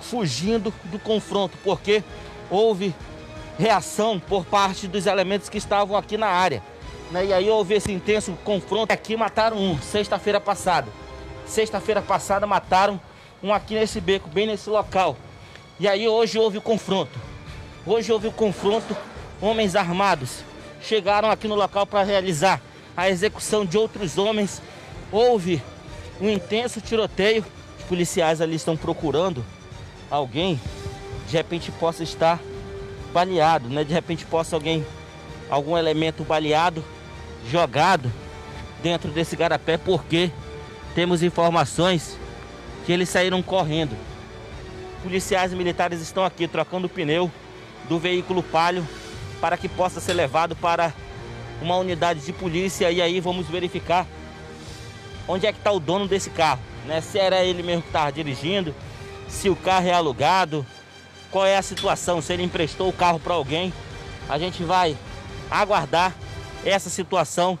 fugindo 0.00 0.74
do 0.86 0.98
confronto, 0.98 1.56
porque 1.62 2.02
houve 2.50 2.92
reação 3.56 4.18
por 4.18 4.44
parte 4.44 4.88
dos 4.88 5.06
elementos 5.06 5.48
que 5.48 5.56
estavam 5.56 5.96
aqui 5.96 6.16
na 6.16 6.26
área. 6.26 6.60
Né? 7.12 7.26
E 7.26 7.32
aí 7.32 7.48
houve 7.48 7.74
esse 7.74 7.92
intenso 7.92 8.36
confronto. 8.42 8.92
Aqui 8.92 9.16
mataram 9.16 9.56
um, 9.56 9.80
sexta-feira 9.80 10.40
passada. 10.40 10.88
Sexta-feira 11.46 12.02
passada 12.02 12.44
mataram 12.44 13.00
um 13.40 13.54
aqui 13.54 13.76
nesse 13.76 14.00
beco, 14.00 14.28
bem 14.28 14.48
nesse 14.48 14.68
local. 14.68 15.16
E 15.78 15.86
aí 15.86 16.08
hoje 16.08 16.36
houve 16.36 16.58
o 16.58 16.62
confronto. 16.62 17.16
Hoje 17.86 18.10
houve 18.10 18.26
o 18.26 18.32
confronto, 18.32 18.96
homens 19.40 19.76
armados 19.76 20.42
chegaram 20.82 21.30
aqui 21.30 21.46
no 21.46 21.54
local 21.54 21.86
para 21.86 22.02
realizar 22.02 22.60
a 22.96 23.08
execução 23.08 23.64
de 23.64 23.78
outros 23.78 24.18
homens. 24.18 24.60
Houve 25.12 25.62
um 26.20 26.28
intenso 26.28 26.80
tiroteio. 26.80 27.44
Os 27.78 27.84
policiais 27.84 28.40
ali 28.40 28.56
estão 28.56 28.76
procurando 28.76 29.44
alguém, 30.10 30.60
de 31.28 31.36
repente 31.36 31.70
possa 31.72 32.02
estar 32.02 32.40
baleado, 33.12 33.68
né? 33.68 33.84
De 33.84 33.92
repente 33.92 34.24
possa 34.24 34.56
alguém, 34.56 34.84
algum 35.50 35.76
elemento 35.76 36.24
baleado, 36.24 36.84
jogado 37.50 38.10
dentro 38.82 39.10
desse 39.10 39.36
garapé, 39.36 39.76
porque 39.76 40.30
temos 40.94 41.22
informações 41.22 42.18
que 42.84 42.92
eles 42.92 43.08
saíram 43.08 43.42
correndo. 43.42 43.96
Policiais 45.02 45.52
militares 45.52 46.00
estão 46.00 46.24
aqui 46.24 46.48
trocando 46.48 46.86
o 46.86 46.90
pneu 46.90 47.30
do 47.88 47.98
veículo 47.98 48.42
palio 48.42 48.86
para 49.40 49.56
que 49.56 49.68
possa 49.68 50.00
ser 50.00 50.14
levado 50.14 50.56
para 50.56 50.92
uma 51.60 51.76
unidade 51.76 52.20
de 52.20 52.32
polícia 52.32 52.90
e 52.90 53.02
aí 53.02 53.20
vamos 53.20 53.46
verificar 53.46 54.06
onde 55.26 55.46
é 55.46 55.52
que 55.52 55.58
está 55.58 55.72
o 55.72 55.80
dono 55.80 56.06
desse 56.06 56.30
carro, 56.30 56.60
né? 56.86 57.00
Se 57.00 57.18
era 57.18 57.42
ele 57.42 57.62
mesmo 57.62 57.82
que 57.82 57.88
estava 57.88 58.12
dirigindo, 58.12 58.74
se 59.28 59.48
o 59.48 59.56
carro 59.56 59.86
é 59.86 59.92
alugado, 59.92 60.64
qual 61.30 61.46
é 61.46 61.56
a 61.56 61.62
situação, 61.62 62.20
se 62.20 62.32
ele 62.32 62.42
emprestou 62.42 62.88
o 62.88 62.92
carro 62.92 63.18
para 63.18 63.34
alguém. 63.34 63.72
A 64.28 64.38
gente 64.38 64.62
vai 64.62 64.96
aguardar 65.50 66.14
essa 66.64 66.88
situação. 66.88 67.58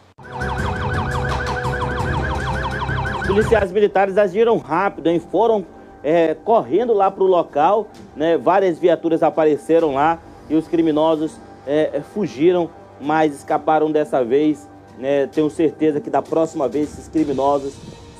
Policiais 3.26 3.72
militares 3.72 4.16
agiram 4.16 4.58
rápido, 4.58 5.08
hein? 5.08 5.18
foram 5.18 5.66
é, 6.02 6.34
correndo 6.34 6.92
lá 6.92 7.10
para 7.10 7.24
o 7.24 7.26
local, 7.26 7.88
né? 8.14 8.36
várias 8.36 8.78
viaturas 8.78 9.22
apareceram 9.22 9.94
lá 9.94 10.18
e 10.48 10.54
os 10.54 10.68
criminosos 10.68 11.38
é, 11.66 12.00
fugiram, 12.12 12.70
mas 13.00 13.34
escaparam 13.34 13.90
dessa 13.90 14.22
vez 14.22 14.68
né, 14.98 15.26
tenho 15.26 15.50
certeza 15.50 16.00
que 16.00 16.10
da 16.10 16.22
próxima 16.22 16.68
vez 16.68 16.92
esses 16.92 17.08
criminosos, 17.08 17.74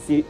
se 0.06 0.24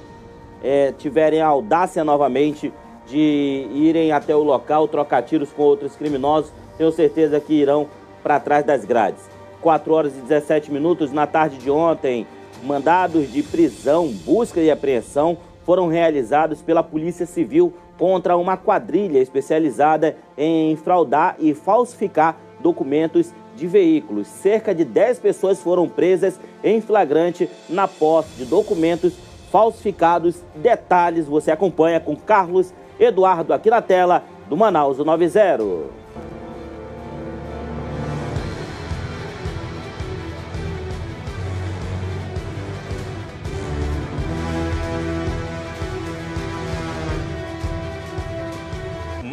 é, 0.63 0.93
tiverem 0.93 1.41
a 1.41 1.47
audácia 1.47 2.05
novamente 2.05 2.73
de 3.07 3.69
irem 3.73 4.13
até 4.13 4.35
o 4.35 4.43
local, 4.43 4.89
trocar 4.89 5.23
tiros 5.23 5.53
com 5.53 5.63
outros 5.63 5.95
criminosos, 5.97 6.53
tenho 6.79 6.91
certeza 6.91 7.39
que 7.41 7.53
irão 7.53 7.89
para 8.23 8.41
trás 8.41 8.65
das 8.65 8.85
grades. 8.85 9.23
4 9.61 9.93
horas 9.93 10.17
e 10.17 10.21
17 10.21 10.73
minutos 10.73 11.13
na 11.13 11.27
tarde 11.27 11.59
de 11.59 11.71
ontem, 11.71 12.27
mandados 12.63 13.31
de 13.31 13.43
prisão, 13.43 14.09
busca 14.25 14.61
e 14.61 14.71
apreensão 14.71 15.37
foram 15.65 15.89
realizados 15.89 16.61
pela 16.61 16.83
Polícia 16.83 17.27
Civil 17.27 17.73
contra 17.99 18.37
uma 18.37 18.57
quadrilha 18.57 19.19
especializada 19.19 20.17
em 20.37 20.77
fraudar 20.77 21.37
e 21.39 21.55
falsificar 21.55 22.37
documentos 22.61 23.33
de 23.57 23.67
veículos. 23.67 24.27
Cerca 24.27 24.75
de 24.75 24.85
10 24.85 25.19
pessoas 25.19 25.61
foram 25.61 25.89
presas 25.89 26.39
em 26.63 26.81
flagrante 26.81 27.49
na 27.69 27.87
posse 27.87 28.31
de 28.37 28.45
documentos 28.45 29.15
falsificados. 29.51 30.37
Detalhes 30.57 31.27
você 31.27 31.51
acompanha 31.51 32.01
com 32.01 32.17
Carlos 32.17 32.73
Eduardo 32.99 33.53
aqui 33.53 33.71
na 33.71 33.83
tela 33.83 34.25
do 34.49 34.57
Manaus 34.57 34.99
90. 34.99 36.05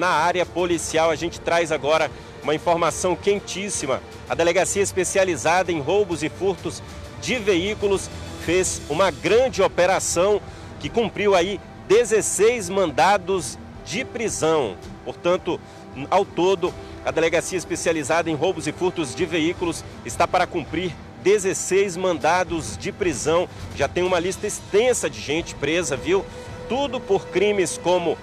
Na 0.01 0.07
área 0.07 0.43
policial, 0.47 1.11
a 1.11 1.15
gente 1.15 1.39
traz 1.39 1.71
agora 1.71 2.09
uma 2.43 2.55
informação 2.55 3.15
quentíssima. 3.15 4.01
A 4.29 4.35
delegacia 4.35 4.81
especializada 4.81 5.71
em 5.71 5.79
roubos 5.79 6.23
e 6.23 6.29
furtos 6.29 6.81
de 7.21 7.35
veículos 7.35 8.09
fez 8.45 8.81
uma 8.89 9.11
grande 9.11 9.61
operação 9.61 10.41
que 10.79 10.89
cumpriu 10.89 11.35
aí 11.35 11.59
16 11.87 12.69
mandados 12.69 13.57
de 13.85 14.03
prisão. 14.03 14.75
Portanto, 15.05 15.59
ao 16.09 16.25
todo, 16.25 16.73
a 17.05 17.11
delegacia 17.11 17.57
especializada 17.57 18.29
em 18.29 18.35
roubos 18.35 18.67
e 18.67 18.71
furtos 18.71 19.13
de 19.13 19.25
veículos 19.25 19.83
está 20.05 20.27
para 20.27 20.47
cumprir 20.47 20.93
16 21.23 21.97
mandados 21.97 22.77
de 22.77 22.91
prisão. 22.91 23.47
Já 23.75 23.87
tem 23.87 24.03
uma 24.03 24.19
lista 24.19 24.47
extensa 24.47 25.09
de 25.09 25.19
gente 25.19 25.53
presa, 25.55 25.95
viu? 25.95 26.25
Tudo 26.67 26.99
por 26.99 27.27
crimes 27.27 27.77
como 27.77 28.17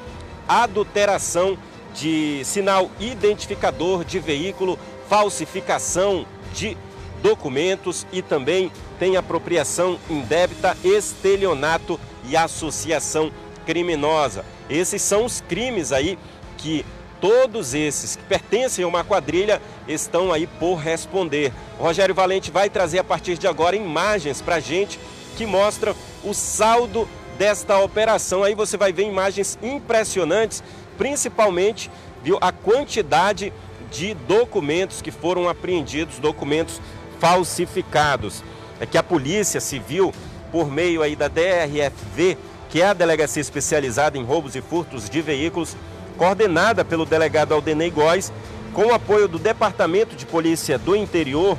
adulteração 0.48 1.58
de 1.98 2.42
sinal 2.44 2.90
identificador 3.00 4.04
de 4.04 4.18
veículo, 4.18 4.78
falsificação 5.08 6.24
de 6.54 6.76
documentos 7.22 8.06
e 8.12 8.22
também 8.22 8.70
tem 8.98 9.16
apropriação 9.16 9.98
indébita, 10.08 10.76
estelionato 10.84 11.98
e 12.28 12.36
associação 12.36 13.32
criminosa. 13.66 14.44
Esses 14.70 15.02
são 15.02 15.24
os 15.24 15.40
crimes 15.40 15.92
aí 15.92 16.18
que 16.56 16.84
todos 17.20 17.74
esses 17.74 18.14
que 18.14 18.22
pertencem 18.24 18.84
a 18.84 18.88
uma 18.88 19.02
quadrilha 19.02 19.60
estão 19.88 20.32
aí 20.32 20.46
por 20.46 20.76
responder. 20.76 21.52
O 21.78 21.82
Rogério 21.82 22.14
Valente 22.14 22.50
vai 22.50 22.70
trazer 22.70 23.00
a 23.00 23.04
partir 23.04 23.36
de 23.36 23.46
agora 23.48 23.74
imagens 23.74 24.40
para 24.40 24.60
gente 24.60 25.00
que 25.36 25.46
mostram 25.46 25.94
o 26.24 26.32
saldo 26.32 27.08
desta 27.36 27.78
operação. 27.78 28.42
Aí 28.42 28.54
você 28.54 28.76
vai 28.76 28.92
ver 28.92 29.04
imagens 29.04 29.58
impressionantes, 29.62 30.62
principalmente 30.98 31.90
viu, 32.22 32.36
a 32.40 32.52
quantidade 32.52 33.52
de 33.90 34.12
documentos 34.12 35.00
que 35.00 35.10
foram 35.10 35.48
apreendidos, 35.48 36.18
documentos 36.18 36.80
falsificados. 37.18 38.42
É 38.80 38.84
que 38.84 38.98
a 38.98 39.02
Polícia 39.02 39.60
Civil, 39.60 40.12
por 40.52 40.70
meio 40.70 41.02
aí 41.02 41.16
da 41.16 41.28
DRFV, 41.28 42.36
que 42.68 42.82
é 42.82 42.86
a 42.86 42.92
Delegacia 42.92 43.40
Especializada 43.40 44.18
em 44.18 44.24
Roubos 44.24 44.54
e 44.54 44.60
Furtos 44.60 45.08
de 45.08 45.22
Veículos, 45.22 45.76
coordenada 46.18 46.84
pelo 46.84 47.06
delegado 47.06 47.54
Aldenei 47.54 47.90
Góes, 47.90 48.32
com 48.74 48.86
o 48.86 48.94
apoio 48.94 49.26
do 49.26 49.38
Departamento 49.38 50.14
de 50.14 50.26
Polícia 50.26 50.78
do 50.78 50.94
Interior, 50.94 51.56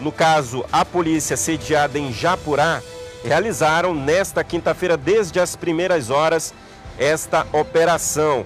no 0.00 0.10
caso 0.10 0.64
a 0.72 0.84
polícia 0.84 1.36
sediada 1.36 1.98
em 1.98 2.12
Japurá, 2.12 2.80
realizaram 3.22 3.94
nesta 3.94 4.42
quinta-feira, 4.42 4.96
desde 4.96 5.38
as 5.38 5.54
primeiras 5.54 6.08
horas, 6.08 6.54
esta 7.00 7.46
operação, 7.50 8.44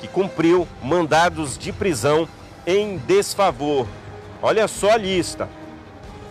que 0.00 0.06
cumpriu 0.06 0.66
mandados 0.80 1.58
de 1.58 1.72
prisão 1.72 2.28
em 2.64 2.96
desfavor. 2.96 3.88
Olha 4.40 4.68
só 4.68 4.92
a 4.92 4.96
lista. 4.96 5.48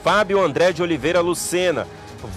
Fábio 0.02 0.42
André 0.42 0.72
de 0.72 0.82
Oliveira 0.82 1.20
Lucena, 1.20 1.86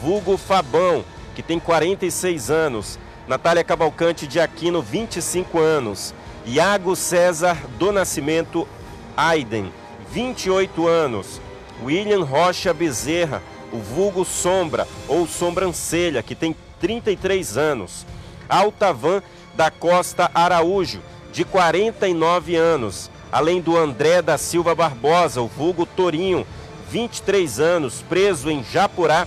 vulgo 0.03 0.37
Fabão, 0.37 1.05
que 1.35 1.43
tem 1.43 1.61
46 1.61 2.51
anos. 2.51 2.99
Natália 3.27 3.65
Cavalcante 3.65 4.27
de 4.27 4.41
Aquino, 4.41 4.83
25 4.83 5.59
anos. 5.61 6.13
Iago 6.45 6.95
César 6.95 7.57
do 7.79 7.91
Nascimento 7.91 8.69
Aiden, 9.17 9.73
28 10.11 10.87
anos. 10.87 11.41
William 11.83 12.25
Rocha 12.25 12.75
Bezerra, 12.75 13.43
o 13.73 13.79
vulgo 13.79 14.25
Sombra 14.25 14.87
ou 15.09 15.27
Sobrancelha, 15.27 16.23
que 16.23 16.35
tem 16.35 16.55
33 16.81 17.57
anos. 17.57 18.05
Altavan 18.49 19.23
da 19.55 19.71
Costa 19.71 20.31
Araújo, 20.35 21.01
de 21.33 21.45
49 21.45 22.57
anos. 22.57 23.11
Além 23.31 23.61
do 23.61 23.77
André 23.77 24.23
da 24.23 24.39
Silva 24.39 24.75
Barbosa, 24.75 25.41
o 25.41 25.49
vulgo 25.49 25.85
Torinho, 25.85 26.47
23 26.91 27.59
anos, 27.59 28.05
preso 28.09 28.51
em 28.51 28.63
Japurá, 28.63 29.27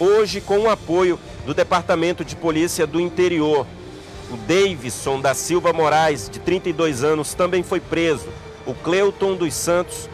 hoje 0.00 0.40
com 0.40 0.58
o 0.60 0.70
apoio 0.70 1.18
do 1.46 1.54
Departamento 1.54 2.24
de 2.24 2.34
Polícia 2.34 2.86
do 2.86 3.00
Interior. 3.00 3.66
O 4.30 4.36
Davidson 4.36 5.20
da 5.20 5.34
Silva 5.34 5.72
Moraes, 5.72 6.28
de 6.28 6.40
32 6.40 7.04
anos, 7.04 7.34
também 7.34 7.62
foi 7.62 7.78
preso. 7.78 8.28
O 8.66 8.74
Cleuton 8.74 9.36
dos 9.36 9.54
Santos 9.54 10.08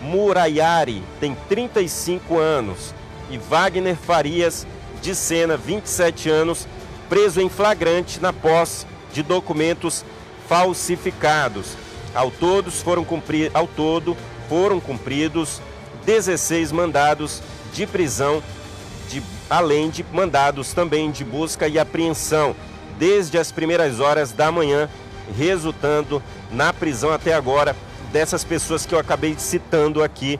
Muraiari 0.00 1.02
tem 1.20 1.36
35 1.48 2.38
anos. 2.38 2.94
E 3.30 3.38
Wagner 3.38 3.94
Farias 3.94 4.66
de 5.00 5.14
Sena, 5.14 5.56
27 5.56 6.28
anos, 6.28 6.66
preso 7.10 7.40
em 7.40 7.48
flagrante 7.48 8.20
na 8.20 8.32
posse 8.32 8.86
de 9.12 9.22
documentos 9.22 10.04
falsificados. 10.48 11.76
Ao, 12.14 12.30
todos 12.30 12.80
foram 12.80 13.04
cumprir, 13.04 13.50
ao 13.52 13.66
todo 13.66 14.16
foram 14.48 14.80
cumpridos 14.80 15.60
16 16.06 16.72
mandados 16.72 17.42
de 17.72 17.86
prisão, 17.86 18.42
de, 19.08 19.22
além 19.48 19.90
de 19.90 20.04
mandados 20.12 20.72
também 20.72 21.10
de 21.10 21.24
busca 21.24 21.68
e 21.68 21.78
apreensão, 21.78 22.54
desde 22.98 23.38
as 23.38 23.52
primeiras 23.52 24.00
horas 24.00 24.32
da 24.32 24.50
manhã, 24.50 24.88
resultando 25.36 26.22
na 26.50 26.72
prisão 26.72 27.12
até 27.12 27.34
agora 27.34 27.76
dessas 28.12 28.44
pessoas 28.44 28.86
que 28.86 28.94
eu 28.94 28.98
acabei 28.98 29.34
citando 29.38 30.02
aqui. 30.02 30.38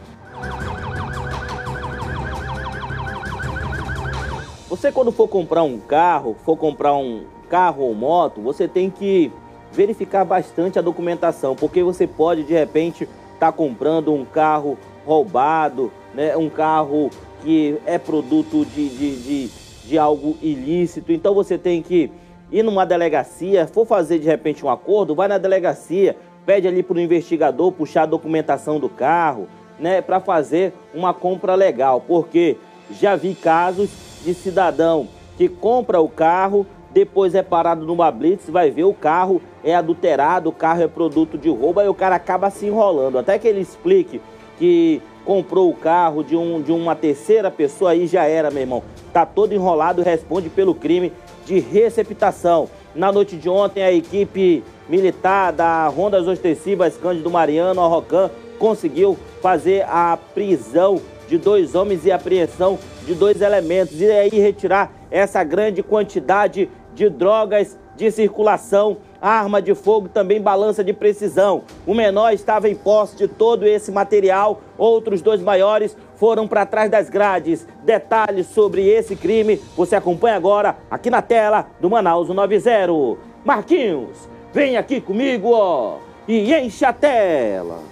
Você 4.71 4.93
quando 4.93 5.11
for 5.11 5.27
comprar 5.27 5.65
um 5.65 5.81
carro, 5.81 6.37
for 6.45 6.57
comprar 6.57 6.95
um 6.95 7.25
carro 7.49 7.83
ou 7.83 7.93
moto, 7.93 8.41
você 8.41 8.69
tem 8.69 8.89
que 8.89 9.33
verificar 9.73 10.25
bastante 10.25 10.79
a 10.79 10.83
documentação, 10.83 11.57
porque 11.57 11.83
você 11.83 12.07
pode 12.07 12.45
de 12.45 12.53
repente 12.53 13.03
estar 13.03 13.51
tá 13.51 13.53
comprando 13.53 14.15
um 14.15 14.25
carro 14.25 14.79
roubado, 15.05 15.91
né, 16.15 16.37
um 16.37 16.49
carro 16.49 17.11
que 17.43 17.79
é 17.85 17.99
produto 17.99 18.65
de, 18.65 18.89
de, 18.91 19.17
de, 19.17 19.51
de 19.89 19.99
algo 19.99 20.37
ilícito. 20.41 21.11
Então 21.11 21.35
você 21.35 21.59
tem 21.59 21.83
que 21.83 22.09
ir 22.53 22.63
numa 22.63 22.87
delegacia, 22.87 23.67
for 23.67 23.85
fazer 23.85 24.21
de 24.21 24.29
repente 24.29 24.65
um 24.65 24.71
acordo, 24.71 25.17
vai 25.17 25.27
na 25.27 25.39
delegacia, 25.39 26.17
pede 26.47 26.69
ali 26.69 26.85
para 26.85 26.97
o 26.97 27.01
investigador 27.01 27.73
puxar 27.73 28.05
a 28.05 28.07
documentação 28.07 28.79
do 28.79 28.89
carro, 28.89 29.49
né, 29.81 30.01
para 30.01 30.21
fazer 30.21 30.73
uma 30.95 31.13
compra 31.13 31.57
legal, 31.57 32.01
porque 32.07 32.57
já 32.89 33.17
vi 33.17 33.35
casos 33.35 34.10
de 34.25 34.35
cidadão 34.35 35.09
que 35.37 35.49
compra 35.49 36.01
o 36.01 36.09
carro, 36.09 36.67
depois 36.93 37.35
é 37.35 37.43
parado 37.43 37.87
numa 37.87 38.11
blitz, 38.11 38.49
vai 38.49 38.71
ver 38.71 38.85
o 38.85 38.93
carro 38.93 39.41
é 39.63 39.75
adulterado, 39.75 40.49
o 40.49 40.53
carro 40.53 40.83
é 40.83 40.89
produto 40.89 41.39
de 41.39 41.49
roubo, 41.49 41.81
aí 41.81 41.89
o 41.89 41.95
cara 41.95 42.17
acaba 42.17 42.51
se 42.51 42.67
enrolando, 42.67 43.19
até 43.19 43.39
que 43.39 43.47
ele 43.47 43.61
explique 43.61 44.21
que 44.59 45.01
comprou 45.25 45.71
o 45.71 45.75
carro 45.75 46.23
de, 46.23 46.37
um, 46.37 46.61
de 46.61 46.73
uma 46.73 46.95
terceira 46.95 47.51
pessoa, 47.51 47.93
aí 47.93 48.07
já 48.07 48.25
era, 48.25 48.51
meu 48.51 48.63
irmão. 48.63 48.83
Tá 49.13 49.25
todo 49.25 49.55
enrolado 49.55 50.03
responde 50.03 50.49
pelo 50.49 50.75
crime 50.75 51.13
de 51.47 51.59
receptação. 51.59 52.69
Na 52.95 53.13
noite 53.13 53.37
de 53.37 53.49
ontem, 53.49 53.83
a 53.83 53.93
equipe 53.93 54.63
militar 54.89 55.53
da 55.53 55.87
Rondas 55.89 56.27
Ostensivas 56.27 56.97
Cândido 56.97 57.31
Mariano, 57.31 57.81
Arrocan, 57.81 58.31
conseguiu 58.59 59.17
fazer 59.41 59.87
a 59.89 60.19
prisão 60.35 61.01
de 61.29 61.39
dois 61.39 61.75
homens 61.75 62.05
e 62.05 62.11
apreensão 62.11 62.79
de 63.11 63.15
dois 63.17 63.43
elementos 63.43 64.01
e 64.01 64.09
aí 64.09 64.31
retirar 64.31 64.93
essa 65.11 65.43
grande 65.43 65.83
quantidade 65.83 66.71
de 66.95 67.09
drogas 67.09 67.77
de 67.97 68.09
circulação, 68.09 68.99
arma 69.21 69.61
de 69.61 69.75
fogo, 69.75 70.09
também 70.09 70.41
balança 70.41 70.85
de 70.85 70.93
precisão. 70.93 71.63
O 71.85 71.93
menor 71.93 72.33
estava 72.33 72.69
em 72.69 72.75
posse 72.77 73.17
de 73.17 73.27
todo 73.27 73.67
esse 73.67 73.91
material, 73.91 74.61
outros 74.79 75.21
dois 75.21 75.43
maiores 75.43 75.97
foram 76.15 76.47
para 76.47 76.65
trás 76.65 76.89
das 76.89 77.11
grades. 77.11 77.67
Detalhes 77.83 78.47
sobre 78.47 78.89
esse 78.89 79.17
crime 79.17 79.61
você 79.77 79.97
acompanha 79.97 80.37
agora 80.37 80.77
aqui 80.89 81.11
na 81.11 81.21
tela 81.21 81.67
do 81.81 81.91
Manaus 81.91 82.29
90. 82.29 82.71
Marquinhos, 83.45 84.29
Vem 84.53 84.77
aqui 84.77 85.01
comigo, 85.01 85.51
ó, 85.53 85.99
e 86.27 86.53
enche 86.53 86.85
a 86.85 86.93
tela. 86.93 87.90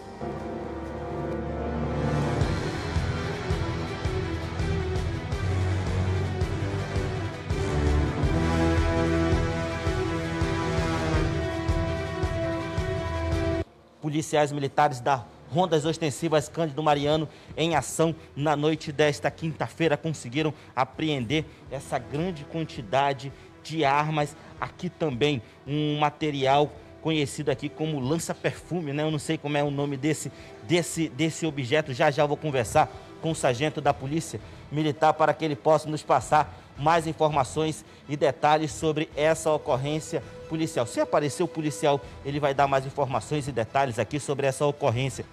Policiais 14.00 14.52
militares 14.52 15.00
da 15.00 15.24
Rondas 15.50 15.84
Ostensivas 15.84 16.48
Cândido 16.48 16.82
Mariano 16.82 17.28
em 17.56 17.74
ação 17.74 18.14
na 18.36 18.54
noite 18.54 18.92
desta 18.92 19.30
quinta-feira 19.30 19.96
conseguiram 19.96 20.52
apreender 20.76 21.44
essa 21.70 21.98
grande 21.98 22.44
quantidade 22.44 23.32
de 23.62 23.84
armas 23.84 24.36
aqui 24.60 24.88
também 24.88 25.42
um 25.66 25.98
material 25.98 26.70
conhecido 27.02 27.50
aqui 27.50 27.68
como 27.68 28.00
lança-perfume, 28.00 28.92
né? 28.92 29.02
Eu 29.02 29.10
não 29.10 29.18
sei 29.18 29.38
como 29.38 29.56
é 29.56 29.62
o 29.62 29.70
nome 29.70 29.96
desse, 29.96 30.30
desse, 30.64 31.08
desse 31.08 31.46
objeto. 31.46 31.92
Já 31.94 32.10
já 32.10 32.26
vou 32.26 32.36
conversar 32.36 32.90
com 33.22 33.30
o 33.30 33.34
sargento 33.34 33.80
da 33.80 33.94
Polícia 33.94 34.40
Militar 34.70 35.14
para 35.14 35.32
que 35.32 35.44
ele 35.44 35.56
possa 35.56 35.88
nos 35.88 36.02
passar 36.02 36.67
mais 36.78 37.06
informações 37.06 37.84
e 38.08 38.16
detalhes 38.16 38.72
sobre 38.72 39.10
essa 39.16 39.50
ocorrência 39.50 40.22
policial. 40.48 40.86
Se 40.86 41.00
aparecer 41.00 41.42
o 41.42 41.48
policial, 41.48 42.00
ele 42.24 42.40
vai 42.40 42.54
dar 42.54 42.66
mais 42.66 42.86
informações 42.86 43.48
e 43.48 43.52
detalhes 43.52 43.98
aqui 43.98 44.18
sobre 44.18 44.46
essa 44.46 44.64
ocorrência. 44.64 45.24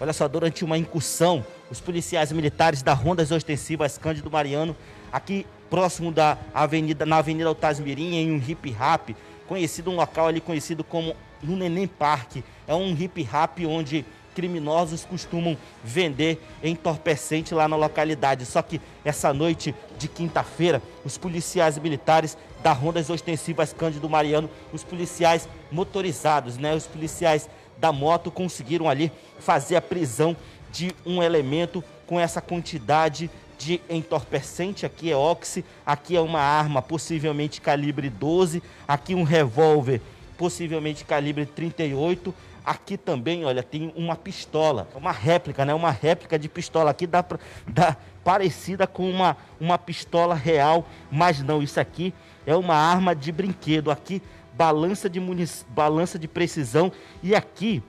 Olha 0.00 0.12
só, 0.12 0.26
durante 0.26 0.64
uma 0.64 0.78
incursão, 0.78 1.44
os 1.70 1.80
policiais 1.80 2.32
militares 2.32 2.82
da 2.82 2.94
Rondas 2.94 3.30
Ostensivas 3.30 3.98
Cândido 3.98 4.30
Mariano, 4.30 4.74
aqui 5.12 5.46
próximo 5.68 6.10
da 6.10 6.38
avenida, 6.54 7.04
na 7.04 7.18
Avenida 7.18 7.48
Altasmirim, 7.48 8.16
em 8.16 8.32
um 8.32 8.42
hip 8.44 8.70
rap, 8.70 9.14
conhecido 9.46 9.90
um 9.90 9.96
local 9.96 10.26
ali 10.26 10.40
conhecido 10.40 10.82
como 10.82 11.14
no 11.42 11.56
Neném 11.56 11.86
Park. 11.86 12.36
É 12.66 12.74
um 12.74 12.92
hip 12.92 13.28
hop 13.32 13.58
onde 13.66 14.04
criminosos 14.34 15.04
costumam 15.04 15.56
vender 15.82 16.40
entorpecente 16.62 17.54
lá 17.54 17.66
na 17.68 17.76
localidade. 17.76 18.46
Só 18.46 18.62
que 18.62 18.80
essa 19.04 19.32
noite 19.32 19.74
de 19.98 20.08
quinta-feira, 20.08 20.82
os 21.04 21.18
policiais 21.18 21.78
militares 21.78 22.36
da 22.62 22.72
Rondas 22.72 23.10
Ostensivas 23.10 23.72
Cândido 23.72 24.08
Mariano, 24.08 24.50
os 24.72 24.84
policiais 24.84 25.48
motorizados, 25.70 26.58
né, 26.58 26.74
os 26.74 26.86
policiais 26.86 27.48
da 27.78 27.92
moto 27.92 28.30
conseguiram 28.30 28.88
ali 28.88 29.10
fazer 29.38 29.76
a 29.76 29.82
prisão 29.82 30.36
de 30.70 30.94
um 31.04 31.22
elemento 31.22 31.82
com 32.06 32.20
essa 32.20 32.40
quantidade 32.40 33.30
de 33.58 33.80
entorpecente, 33.90 34.86
aqui 34.86 35.10
é 35.10 35.16
óxido, 35.16 35.66
aqui 35.84 36.16
é 36.16 36.20
uma 36.20 36.40
arma 36.40 36.80
possivelmente 36.80 37.60
calibre 37.60 38.08
12, 38.08 38.62
aqui 38.88 39.14
um 39.14 39.22
revólver 39.22 40.00
possivelmente 40.38 41.04
calibre 41.04 41.44
38, 41.44 42.34
Aqui 42.64 42.96
também, 42.96 43.44
olha, 43.44 43.62
tem 43.62 43.92
uma 43.96 44.14
pistola, 44.16 44.88
uma 44.94 45.12
réplica, 45.12 45.64
né? 45.64 45.72
Uma 45.74 45.90
réplica 45.90 46.38
de 46.38 46.48
pistola 46.48 46.90
aqui 46.90 47.06
dá, 47.06 47.22
pra, 47.22 47.38
dá 47.66 47.96
parecida 48.22 48.86
com 48.86 49.08
uma, 49.08 49.36
uma 49.58 49.78
pistola 49.78 50.34
real, 50.34 50.86
mas 51.10 51.42
não, 51.42 51.62
isso 51.62 51.80
aqui 51.80 52.12
é 52.46 52.54
uma 52.54 52.74
arma 52.74 53.14
de 53.14 53.32
brinquedo. 53.32 53.90
Aqui, 53.90 54.22
balança 54.52 55.08
de 55.08 55.18
munic... 55.18 55.64
balança 55.68 56.18
de 56.18 56.28
precisão 56.28 56.92
e 57.22 57.34
aqui 57.34 57.82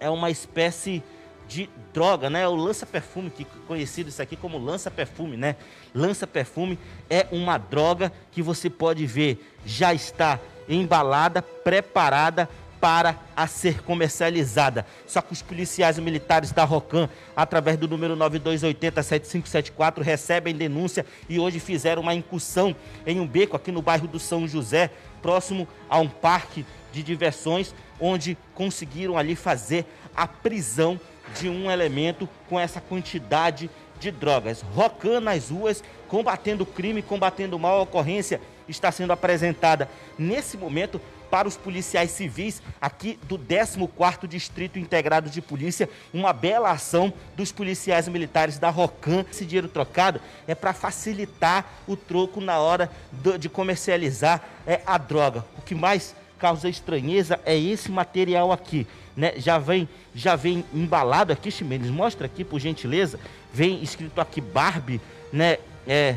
é 0.00 0.10
uma 0.10 0.30
espécie 0.30 1.02
de 1.46 1.68
droga, 1.92 2.28
né? 2.28 2.48
O 2.48 2.54
lança-perfume, 2.54 3.30
que 3.30 3.44
conhecido 3.66 4.08
isso 4.08 4.20
aqui 4.20 4.34
como 4.36 4.58
lança-perfume, 4.58 5.36
né? 5.36 5.56
Lança-perfume 5.94 6.78
é 7.08 7.26
uma 7.30 7.58
droga 7.58 8.12
que 8.32 8.42
você 8.42 8.68
pode 8.68 9.06
ver 9.06 9.54
já 9.64 9.94
está 9.94 10.40
embalada, 10.68 11.42
preparada 11.42 12.48
para 12.84 13.18
a 13.34 13.46
ser 13.46 13.82
comercializada. 13.82 14.84
Só 15.06 15.22
que 15.22 15.32
os 15.32 15.40
policiais 15.40 15.98
militares 15.98 16.52
da 16.52 16.64
Rocan, 16.64 17.08
através 17.34 17.78
do 17.78 17.88
número 17.88 18.14
9280-7574, 18.14 20.02
recebem 20.02 20.54
denúncia 20.54 21.06
e 21.26 21.40
hoje 21.40 21.58
fizeram 21.58 22.02
uma 22.02 22.14
incursão 22.14 22.76
em 23.06 23.18
um 23.18 23.26
beco 23.26 23.56
aqui 23.56 23.72
no 23.72 23.80
bairro 23.80 24.06
do 24.06 24.18
São 24.18 24.46
José, 24.46 24.90
próximo 25.22 25.66
a 25.88 25.98
um 25.98 26.06
parque 26.06 26.66
de 26.92 27.02
diversões, 27.02 27.74
onde 27.98 28.36
conseguiram 28.54 29.16
ali 29.16 29.34
fazer 29.34 29.86
a 30.14 30.28
prisão 30.28 31.00
de 31.40 31.48
um 31.48 31.70
elemento 31.70 32.28
com 32.50 32.60
essa 32.60 32.82
quantidade 32.82 33.70
de 33.98 34.10
drogas. 34.10 34.60
Rocan 34.60 35.20
nas 35.20 35.48
ruas, 35.48 35.82
combatendo 36.06 36.64
o 36.64 36.66
crime, 36.66 37.00
combatendo 37.00 37.58
mal, 37.58 37.78
a 37.78 37.82
ocorrência 37.82 38.42
está 38.68 38.92
sendo 38.92 39.12
apresentada 39.12 39.88
nesse 40.18 40.58
momento 40.58 41.00
para 41.34 41.48
os 41.48 41.56
policiais 41.56 42.12
civis 42.12 42.62
aqui 42.80 43.18
do 43.24 43.36
14º 43.36 44.28
Distrito 44.28 44.78
Integrado 44.78 45.28
de 45.28 45.42
Polícia, 45.42 45.90
uma 46.12 46.32
bela 46.32 46.70
ação 46.70 47.12
dos 47.36 47.50
policiais 47.50 48.06
militares 48.06 48.56
da 48.56 48.70
Rocan. 48.70 49.24
Esse 49.28 49.44
dinheiro 49.44 49.66
trocado 49.66 50.20
é 50.46 50.54
para 50.54 50.72
facilitar 50.72 51.66
o 51.88 51.96
troco 51.96 52.40
na 52.40 52.60
hora 52.60 52.88
de 53.36 53.48
comercializar 53.48 54.44
é, 54.64 54.80
a 54.86 54.96
droga. 54.96 55.44
O 55.58 55.62
que 55.62 55.74
mais 55.74 56.14
causa 56.38 56.68
estranheza 56.68 57.40
é 57.44 57.58
esse 57.58 57.90
material 57.90 58.52
aqui, 58.52 58.86
né? 59.16 59.32
Já 59.36 59.58
vem, 59.58 59.88
já 60.14 60.36
vem 60.36 60.64
embalado 60.72 61.32
aqui, 61.32 61.50
Ximenes, 61.50 61.90
mostra 61.90 62.26
aqui 62.26 62.44
por 62.44 62.60
gentileza. 62.60 63.18
Vem 63.52 63.82
escrito 63.82 64.20
aqui 64.20 64.40
Barbie, 64.40 65.00
né? 65.32 65.58
É 65.84 66.14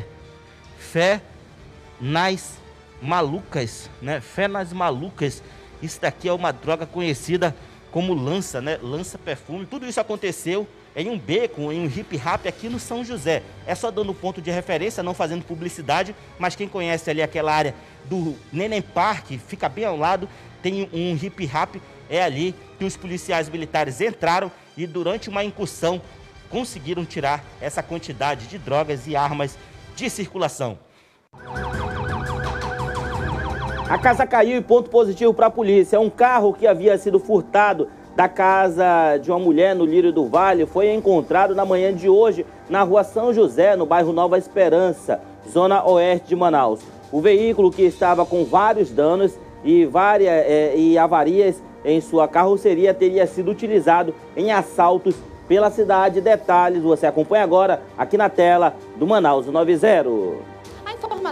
fé 0.78 1.20
nas 2.00 2.56
malucas, 3.00 3.90
né? 4.00 4.20
Fé 4.20 4.48
nas 4.48 4.72
malucas. 4.72 5.42
Isso 5.82 6.00
daqui 6.00 6.28
é 6.28 6.32
uma 6.32 6.52
droga 6.52 6.86
conhecida 6.86 7.54
como 7.90 8.14
lança, 8.14 8.60
né? 8.60 8.78
Lança 8.82 9.18
perfume. 9.18 9.66
Tudo 9.66 9.86
isso 9.86 10.00
aconteceu 10.00 10.66
em 10.96 11.08
um 11.08 11.18
beco, 11.18 11.72
em 11.72 11.80
um 11.80 11.86
hip 11.86 12.16
hop 12.16 12.46
aqui 12.46 12.68
no 12.68 12.78
São 12.78 13.04
José. 13.04 13.42
É 13.66 13.74
só 13.74 13.90
dando 13.90 14.12
ponto 14.12 14.42
de 14.42 14.50
referência, 14.50 15.02
não 15.02 15.14
fazendo 15.14 15.44
publicidade, 15.44 16.14
mas 16.38 16.56
quem 16.56 16.68
conhece 16.68 17.08
ali 17.08 17.22
aquela 17.22 17.52
área 17.52 17.74
do 18.06 18.36
Neném 18.52 18.82
Park, 18.82 19.30
fica 19.46 19.68
bem 19.68 19.84
ao 19.84 19.96
lado, 19.96 20.28
tem 20.60 20.88
um 20.92 21.14
hip 21.14 21.48
hop, 21.54 21.76
é 22.10 22.22
ali 22.22 22.54
que 22.78 22.84
os 22.84 22.96
policiais 22.96 23.48
militares 23.48 24.00
entraram 24.00 24.50
e 24.76 24.86
durante 24.86 25.28
uma 25.28 25.44
incursão 25.44 26.00
conseguiram 26.50 27.04
tirar 27.04 27.44
essa 27.60 27.82
quantidade 27.82 28.46
de 28.46 28.58
drogas 28.58 29.06
e 29.06 29.14
armas 29.14 29.56
de 29.94 30.08
circulação. 30.08 30.78
A 33.88 33.96
casa 33.96 34.26
caiu 34.26 34.58
e 34.58 34.60
ponto 34.60 34.90
positivo 34.90 35.32
para 35.32 35.46
a 35.46 35.50
polícia. 35.50 35.98
Um 35.98 36.10
carro 36.10 36.52
que 36.52 36.66
havia 36.66 36.98
sido 36.98 37.18
furtado 37.18 37.88
da 38.14 38.28
casa 38.28 39.16
de 39.16 39.30
uma 39.30 39.38
mulher 39.38 39.74
no 39.74 39.86
Lírio 39.86 40.12
do 40.12 40.26
Vale 40.26 40.66
foi 40.66 40.92
encontrado 40.92 41.54
na 41.54 41.64
manhã 41.64 41.94
de 41.94 42.06
hoje 42.06 42.44
na 42.68 42.82
rua 42.82 43.02
São 43.02 43.32
José, 43.32 43.76
no 43.76 43.86
bairro 43.86 44.12
Nova 44.12 44.36
Esperança, 44.36 45.22
zona 45.50 45.82
oeste 45.88 46.28
de 46.28 46.36
Manaus. 46.36 46.80
O 47.10 47.22
veículo 47.22 47.70
que 47.70 47.80
estava 47.80 48.26
com 48.26 48.44
vários 48.44 48.90
danos 48.90 49.38
e, 49.64 49.86
várias, 49.86 50.34
é, 50.34 50.76
e 50.76 50.98
avarias 50.98 51.62
em 51.82 51.98
sua 52.02 52.28
carroceria 52.28 52.92
teria 52.92 53.26
sido 53.26 53.50
utilizado 53.50 54.14
em 54.36 54.52
assaltos 54.52 55.16
pela 55.48 55.70
cidade. 55.70 56.20
Detalhes 56.20 56.82
você 56.82 57.06
acompanha 57.06 57.42
agora 57.42 57.80
aqui 57.96 58.18
na 58.18 58.28
tela 58.28 58.76
do 58.96 59.06
Manaus 59.06 59.46
90 59.46 60.57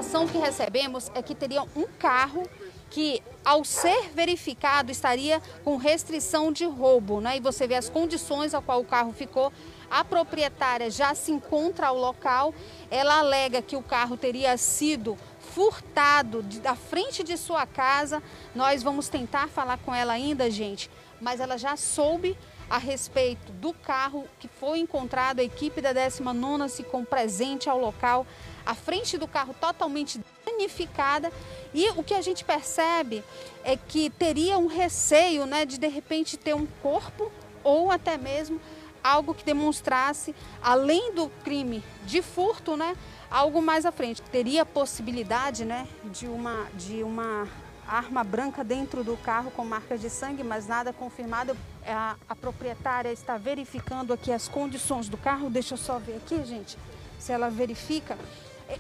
informação 0.07 0.29
que 0.29 0.39
recebemos 0.39 1.11
é 1.15 1.21
que 1.21 1.35
teria 1.35 1.63
um 1.75 1.85
carro 1.99 2.49
que, 2.89 3.21
ao 3.45 3.65
ser 3.65 4.11
verificado, 4.15 4.93
estaria 4.93 5.43
com 5.65 5.77
restrição 5.77 6.53
de 6.53 6.65
roubo, 6.65 7.21
né? 7.21 7.37
E 7.37 7.41
você 7.41 7.67
vê 7.67 7.75
as 7.75 7.89
condições 7.89 8.55
a 8.55 8.63
qual 8.63 8.81
o 8.81 8.85
carro 8.85 9.13
ficou. 9.13 9.53
A 9.91 10.05
proprietária 10.05 10.89
já 10.91 11.13
se 11.15 11.33
encontra 11.33 11.89
ao 11.89 11.99
local. 11.99 12.55
Ela 12.89 13.19
alega 13.19 13.61
que 13.61 13.77
o 13.77 13.83
carro 13.83 14.17
teria 14.17 14.57
sido 14.57 15.19
furtado 15.41 16.43
da 16.43 16.77
frente 16.77 17.25
de 17.25 17.37
sua 17.37 17.67
casa. 17.67 18.23
Nós 18.55 18.85
vamos 18.85 19.09
tentar 19.09 19.49
falar 19.49 19.79
com 19.79 19.93
ela 19.93 20.13
ainda, 20.13 20.49
gente, 20.49 20.89
mas 21.21 21.41
ela 21.41 21.59
já 21.59 21.77
soube 21.77 22.39
a 22.71 22.79
respeito 22.79 23.53
do 23.53 23.73
carro 23.73 24.25
que 24.39 24.49
foi 24.49 24.79
encontrado. 24.79 25.41
A 25.41 25.45
equipe 25.45 25.81
da 25.81 25.93
19 25.93 26.69
se 26.69 26.85
com 26.85 27.05
presente 27.05 27.69
ao 27.69 27.79
local 27.79 28.25
a 28.67 28.75
frente 28.75 29.17
do 29.17 29.29
carro 29.29 29.55
totalmente 29.59 30.21
danificada 30.45 31.33
e 31.73 31.89
o 31.91 32.03
que 32.03 32.13
a 32.13 32.21
gente 32.21 32.45
percebe 32.45 33.23
é 33.65 33.77
que 33.77 34.11
teria 34.11 34.59
um 34.59 34.67
receio 34.67 35.47
né, 35.47 35.65
de 35.65 35.79
de 35.79 35.89
repente 35.89 36.37
ter 36.37 36.55
um 36.55 36.67
corpo 36.83 37.31
ou 37.63 37.91
até 37.91 38.19
mesmo 38.19 38.61
algo 39.03 39.35
que 39.35 39.45
demonstrasse, 39.45 40.35
além 40.61 41.13
do 41.13 41.29
crime 41.45 41.83
de 42.05 42.21
furto, 42.21 42.77
né, 42.77 42.97
algo 43.31 43.63
mais 43.63 43.87
à 43.87 43.93
frente. 43.93 44.21
Teria 44.21 44.67
possibilidade 44.67 45.65
né, 45.65 45.87
de, 46.05 46.27
uma, 46.27 46.67
de 46.75 47.05
uma 47.05 47.47
arma 47.87 48.25
branca 48.25 48.65
dentro 48.65 49.05
do 49.05 49.17
carro 49.17 49.51
com 49.53 49.65
marcas 49.65 50.01
de 50.01 50.11
sangue, 50.11 50.43
mas 50.43 50.67
nada 50.67 50.93
confirmado. 50.93 51.57
A, 51.87 52.17
a 52.29 52.35
proprietária 52.35 53.13
está 53.13 53.39
verificando 53.39 54.13
aqui 54.13 54.33
as 54.33 54.49
condições 54.49 55.09
do 55.09 55.17
carro. 55.17 55.49
Deixa 55.49 55.75
eu 55.75 55.79
só 55.79 55.99
ver 55.99 56.17
aqui, 56.17 56.45
gente, 56.45 56.77
se 57.19 57.33
ela 57.33 57.49
verifica. 57.49 58.19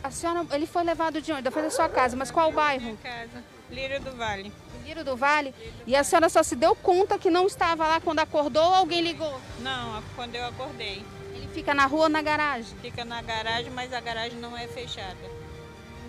A 0.03 0.11
senhora, 0.11 0.46
ele 0.53 0.66
foi 0.66 0.83
levado 0.83 1.20
de 1.20 1.33
onde? 1.33 1.42
Da 1.42 1.51
frente 1.51 1.64
da 1.64 1.70
sua 1.70 1.88
casa, 1.88 2.16
mas 2.16 2.31
qual 2.31 2.51
bairro? 2.53 2.83
Minha 2.83 2.96
casa, 2.96 3.44
Lírio 3.70 4.01
do 4.01 4.12
Vale. 4.16 4.53
Lírio 4.85 5.05
do 5.05 5.16
Vale? 5.16 5.55
E 5.87 5.96
a 5.96 6.05
senhora 6.05 6.29
só 6.29 6.42
se 6.42 6.57
deu 6.57 6.75
conta 6.75 7.18
que 7.18 7.31
não 7.31 7.46
estava 7.46 7.87
lá 7.87 8.01
quando 8.01 8.20
acordou 8.20 8.64
ou 8.64 8.75
alguém 8.75 9.01
ligou? 9.01 9.40
Não, 9.61 10.03
quando 10.14 10.35
eu 10.35 10.46
acordei. 10.46 11.05
Ele 11.35 11.49
fica 11.49 11.75
na 11.75 11.87
rua 11.87 12.05
ou 12.05 12.09
na 12.09 12.22
garagem? 12.22 12.77
Fica 12.81 13.05
na 13.05 13.22
garagem, 13.22 13.70
mas 13.70 13.92
a 13.92 14.01
garagem 14.01 14.38
não 14.38 14.57
é 14.57 14.66
fechada. 14.68 15.16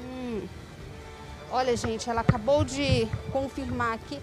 Hum. 0.03 0.47
Olha, 1.51 1.75
gente, 1.77 2.09
ela 2.09 2.21
acabou 2.21 2.63
de 2.63 3.07
confirmar 3.31 3.93
aqui 3.93 4.19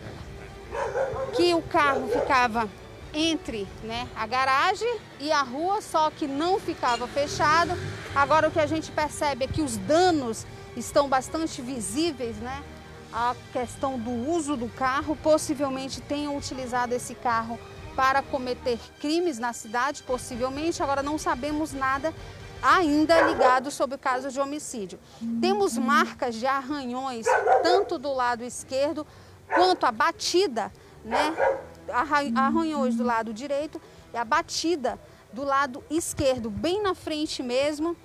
que 1.34 1.54
o 1.54 1.62
carro 1.62 2.08
ficava 2.08 2.68
entre 3.14 3.66
né, 3.82 4.08
a 4.16 4.26
garagem 4.26 4.98
e 5.20 5.30
a 5.30 5.42
rua, 5.42 5.80
só 5.80 6.10
que 6.10 6.26
não 6.26 6.58
ficava 6.58 7.06
fechado. 7.06 7.72
Agora 8.14 8.48
o 8.48 8.50
que 8.50 8.60
a 8.60 8.66
gente 8.66 8.90
percebe 8.90 9.44
é 9.44 9.48
que 9.48 9.62
os 9.62 9.76
danos 9.76 10.44
estão 10.76 11.08
bastante 11.08 11.62
visíveis, 11.62 12.36
né? 12.36 12.62
A 13.12 13.36
questão 13.52 13.98
do 13.98 14.10
uso 14.10 14.56
do 14.56 14.68
carro, 14.68 15.16
possivelmente 15.22 16.00
tenham 16.00 16.36
utilizado 16.36 16.94
esse 16.94 17.14
carro 17.14 17.58
para 17.94 18.22
cometer 18.22 18.78
crimes 19.00 19.38
na 19.38 19.52
cidade, 19.52 20.02
possivelmente. 20.02 20.82
Agora 20.82 21.00
não 21.00 21.16
sabemos 21.16 21.72
nada 21.72 22.12
ainda 22.60 23.20
ligado 23.22 23.70
sobre 23.70 23.94
o 23.94 23.98
caso 23.98 24.30
de 24.30 24.40
homicídio. 24.40 24.98
Temos 25.40 25.78
marcas 25.78 26.34
de 26.34 26.46
arranhões, 26.46 27.26
tanto 27.62 27.98
do 27.98 28.12
lado 28.12 28.42
esquerdo 28.42 29.06
quanto 29.54 29.84
a 29.84 29.92
batida, 29.92 30.72
né? 31.04 31.34
Arranhões 31.88 32.96
do 32.96 33.04
lado 33.04 33.32
direito 33.32 33.80
e 34.12 34.16
a 34.16 34.24
batida 34.24 34.98
do 35.32 35.42
lado 35.42 35.82
esquerdo, 35.90 36.48
bem 36.48 36.80
na 36.80 36.94
frente 36.94 37.42
mesmo. 37.42 37.96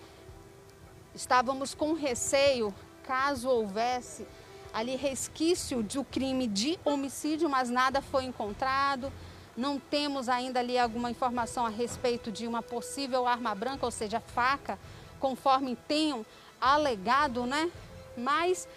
Estávamos 1.13 1.73
com 1.73 1.93
receio, 1.93 2.73
caso 3.03 3.49
houvesse 3.49 4.25
ali 4.73 4.95
resquício 4.95 5.81
do 5.83 6.03
crime 6.03 6.47
de 6.47 6.79
homicídio, 6.83 7.49
mas 7.49 7.69
nada 7.69 8.01
foi 8.01 8.25
encontrado. 8.25 9.11
Não 9.55 9.79
temos 9.79 10.29
ainda 10.29 10.59
ali 10.59 10.77
alguma 10.77 11.11
informação 11.11 11.65
a 11.65 11.69
respeito 11.69 12.31
de 12.31 12.47
uma 12.47 12.61
possível 12.61 13.27
arma 13.27 13.53
branca, 13.53 13.85
ou 13.85 13.91
seja, 13.91 14.19
faca, 14.19 14.79
conforme 15.19 15.75
tenham 15.87 16.25
alegado, 16.61 17.45
né? 17.45 17.69
Mas 18.15 18.67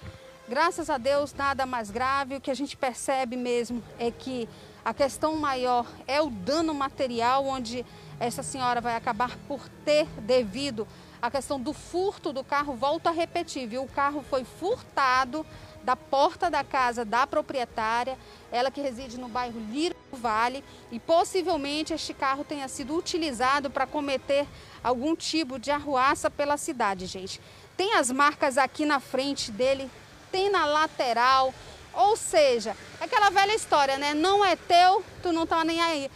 graças 0.48 0.90
a 0.90 0.98
Deus 0.98 1.32
nada 1.34 1.64
mais 1.66 1.90
grave. 1.90 2.36
O 2.36 2.40
que 2.40 2.50
a 2.50 2.54
gente 2.54 2.76
percebe 2.76 3.36
mesmo 3.36 3.82
é 3.98 4.10
que 4.10 4.48
a 4.84 4.92
questão 4.92 5.36
maior 5.36 5.86
é 6.06 6.20
o 6.20 6.28
dano 6.28 6.74
material, 6.74 7.46
onde 7.46 7.84
essa 8.18 8.42
senhora 8.42 8.80
vai 8.80 8.96
acabar 8.96 9.36
por 9.48 9.68
ter 9.84 10.06
devido 10.20 10.86
à 11.20 11.30
questão 11.30 11.60
do 11.60 11.72
furto 11.72 12.32
do 12.32 12.42
carro. 12.42 12.74
Volto 12.74 13.06
a 13.06 13.12
repetir, 13.12 13.66
viu? 13.66 13.82
O 13.84 13.88
carro 13.88 14.24
foi 14.28 14.44
furtado 14.44 15.46
da 15.84 15.96
porta 15.96 16.48
da 16.50 16.62
casa 16.62 17.04
da 17.04 17.26
proprietária, 17.26 18.16
ela 18.50 18.70
que 18.70 18.80
reside 18.80 19.18
no 19.18 19.28
bairro 19.28 19.58
Liro 19.70 19.96
Vale, 20.12 20.62
e 20.90 20.98
possivelmente 20.98 21.92
este 21.92 22.14
carro 22.14 22.44
tenha 22.44 22.68
sido 22.68 22.96
utilizado 22.96 23.70
para 23.70 23.86
cometer 23.86 24.46
algum 24.82 25.16
tipo 25.16 25.58
de 25.58 25.70
arruaça 25.70 26.30
pela 26.30 26.56
cidade, 26.56 27.06
gente. 27.06 27.40
Tem 27.76 27.94
as 27.94 28.10
marcas 28.10 28.58
aqui 28.58 28.84
na 28.84 29.00
frente 29.00 29.50
dele, 29.50 29.90
tem 30.30 30.50
na 30.50 30.66
lateral, 30.66 31.52
ou 31.94 32.16
seja, 32.16 32.76
aquela 33.00 33.30
velha 33.30 33.54
história, 33.54 33.98
né? 33.98 34.14
Não 34.14 34.44
é 34.44 34.56
teu, 34.56 35.04
tu 35.22 35.32
não 35.32 35.46
tá 35.46 35.64
nem 35.64 35.80
aí. 35.80 36.10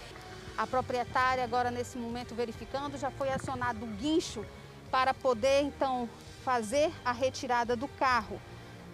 A 0.56 0.66
proprietária 0.66 1.44
agora 1.44 1.70
nesse 1.70 1.98
momento 1.98 2.34
verificando 2.34 2.96
já 2.96 3.10
foi 3.10 3.28
acionado 3.28 3.84
o 3.84 3.88
guincho 3.88 4.44
para 4.90 5.12
poder 5.12 5.62
então 5.62 6.08
fazer 6.44 6.90
a 7.04 7.12
retirada 7.12 7.76
do 7.76 7.88
carro 7.88 8.40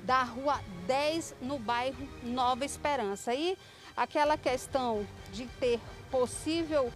da 0.03 0.23
rua 0.23 0.61
10 0.87 1.37
no 1.41 1.59
bairro 1.59 2.09
Nova 2.23 2.65
Esperança. 2.65 3.35
E 3.35 3.57
aquela 3.97 4.37
questão 4.37 5.07
de 5.33 5.47
ter 5.47 5.81
possível 6.11 6.93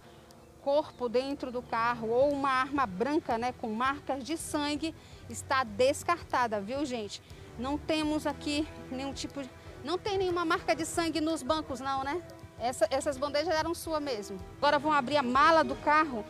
corpo 0.61 1.07
dentro 1.07 1.49
do 1.49 1.61
carro 1.61 2.09
ou 2.09 2.29
uma 2.29 2.49
arma 2.49 2.85
branca, 2.85 3.37
né, 3.37 3.53
com 3.53 3.71
marcas 3.71 4.21
de 4.23 4.35
sangue, 4.35 4.93
está 5.29 5.63
descartada, 5.63 6.59
viu, 6.59 6.85
gente? 6.85 7.21
Não 7.57 7.77
temos 7.77 8.27
aqui 8.27 8.67
nenhum 8.91 9.13
tipo 9.13 9.41
de... 9.41 9.49
Não 9.87 9.97
tem 9.97 10.17
nenhuma 10.17 10.43
marca 10.43 10.75
de 10.75 10.85
sangue 10.85 11.21
nos 11.21 11.41
bancos, 11.41 11.79
não, 11.79 12.03
né? 12.03 12.21
Essa, 12.59 12.85
essas 12.89 13.17
bandejas 13.17 13.55
eram 13.55 13.73
sua 13.73 14.01
mesmo. 14.01 14.37
Agora 14.57 14.77
vão 14.77 14.91
abrir 14.91 15.15
a 15.15 15.23
mala 15.23 15.63
do 15.63 15.75
carro 15.77 16.25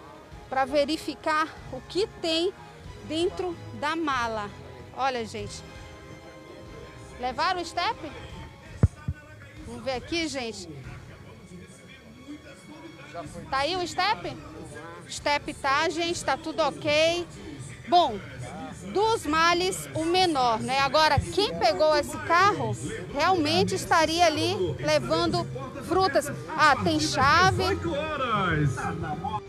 para 0.48 0.64
verificar 0.64 1.48
o 1.74 1.82
que 1.82 2.06
tem 2.22 2.54
dentro 3.08 3.58
da 3.80 3.96
mala. 3.96 4.48
Olha, 4.96 5.26
gente, 5.26 5.64
Levaram 7.20 7.60
o 7.60 7.66
step? 7.66 7.98
Vamos 9.66 9.84
ver 9.84 9.94
aqui, 9.94 10.28
gente. 10.28 10.70
Tá 13.50 13.58
aí 13.58 13.76
o 13.76 13.88
step? 13.88 14.38
Step 15.10 15.54
tá, 15.56 15.90
gente, 15.90 16.24
tá 16.24 16.38
tudo 16.38 16.62
ok. 16.62 17.28
Bom, 17.88 18.20
dos 18.94 19.26
males, 19.26 19.90
o 19.94 20.06
menor, 20.06 20.60
né? 20.60 20.80
Agora, 20.80 21.20
quem 21.20 21.54
pegou 21.58 21.96
esse 21.96 22.18
carro 22.20 22.76
realmente 23.14 23.76
estaria 23.76 24.26
ali 24.26 24.56
levando 24.80 25.46
frutas. 25.84 26.32
Ah, 26.58 26.76
tem 26.84 27.00
chave. 27.00 27.64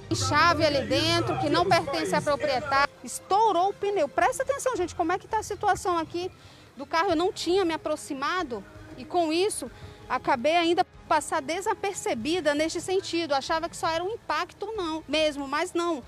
Tem 0.08 0.16
chave 0.16 0.64
ali 0.64 0.86
dentro 0.86 1.38
que 1.38 1.48
não 1.48 1.66
pertence 1.66 2.14
à 2.14 2.20
proprietária. 2.20 2.88
Estourou 3.02 3.70
o 3.70 3.74
pneu. 3.74 4.08
Presta 4.08 4.42
atenção, 4.42 4.76
gente, 4.76 4.94
como 4.94 5.12
é 5.12 5.18
que 5.18 5.28
tá 5.28 5.38
a 5.38 5.42
situação 5.42 5.98
aqui 5.98 6.30
do 6.76 6.86
carro, 6.86 7.10
eu 7.10 7.16
não 7.16 7.32
tinha 7.32 7.64
me 7.64 7.74
aproximado 7.74 8.64
e 8.96 9.04
com 9.04 9.32
isso 9.32 9.70
acabei 10.08 10.56
ainda 10.56 10.84
passar 11.08 11.42
desapercebida 11.42 12.54
neste 12.54 12.80
sentido. 12.80 13.34
Achava 13.34 13.68
que 13.68 13.76
só 13.76 13.88
era 13.88 14.04
um 14.04 14.10
impacto 14.10 14.66
não, 14.76 15.02
mesmo, 15.08 15.48
mas 15.48 15.72
não. 15.72 16.02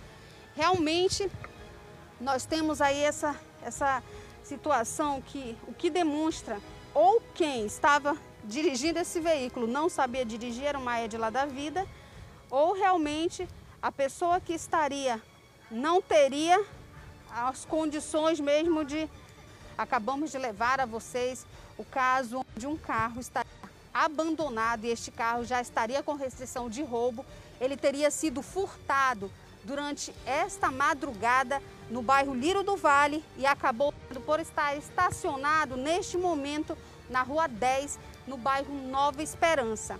Realmente 0.54 1.30
nós 2.20 2.44
temos 2.44 2.80
aí 2.80 3.00
essa 3.02 3.34
essa 3.62 4.02
situação 4.42 5.20
que 5.20 5.56
o 5.66 5.72
que 5.74 5.90
demonstra 5.90 6.58
ou 6.94 7.22
quem 7.34 7.66
estava 7.66 8.16
dirigindo 8.44 8.98
esse 8.98 9.20
veículo 9.20 9.66
não 9.66 9.88
sabia 9.88 10.24
dirigir, 10.24 10.64
era 10.64 10.78
uma 10.78 10.94
lá 11.18 11.30
da 11.30 11.44
vida, 11.46 11.86
ou 12.50 12.72
realmente 12.72 13.46
a 13.82 13.92
pessoa 13.92 14.40
que 14.40 14.52
estaria 14.52 15.20
não 15.70 16.00
teria 16.02 16.64
as 17.30 17.64
condições 17.64 18.40
mesmo 18.40 18.84
de 18.84 19.08
Acabamos 19.80 20.30
de 20.30 20.36
levar 20.36 20.78
a 20.78 20.84
vocês 20.84 21.46
o 21.78 21.84
caso 21.86 22.44
de 22.54 22.66
um 22.66 22.76
carro 22.76 23.18
está 23.18 23.42
abandonado 23.94 24.84
e 24.84 24.90
este 24.90 25.10
carro 25.10 25.42
já 25.42 25.58
estaria 25.58 26.02
com 26.02 26.16
restrição 26.16 26.68
de 26.68 26.82
roubo. 26.82 27.24
Ele 27.58 27.78
teria 27.78 28.10
sido 28.10 28.42
furtado 28.42 29.32
durante 29.64 30.14
esta 30.26 30.70
madrugada 30.70 31.62
no 31.90 32.02
bairro 32.02 32.34
Liro 32.34 32.62
do 32.62 32.76
Vale 32.76 33.24
e 33.36 33.44
acabou 33.44 33.92
por 34.24 34.40
estar 34.40 34.76
estacionado 34.76 35.76
neste 35.76 36.16
momento 36.16 36.76
na 37.08 37.22
rua 37.22 37.48
10, 37.48 37.98
no 38.26 38.36
bairro 38.36 38.72
Nova 38.72 39.22
Esperança. 39.22 39.98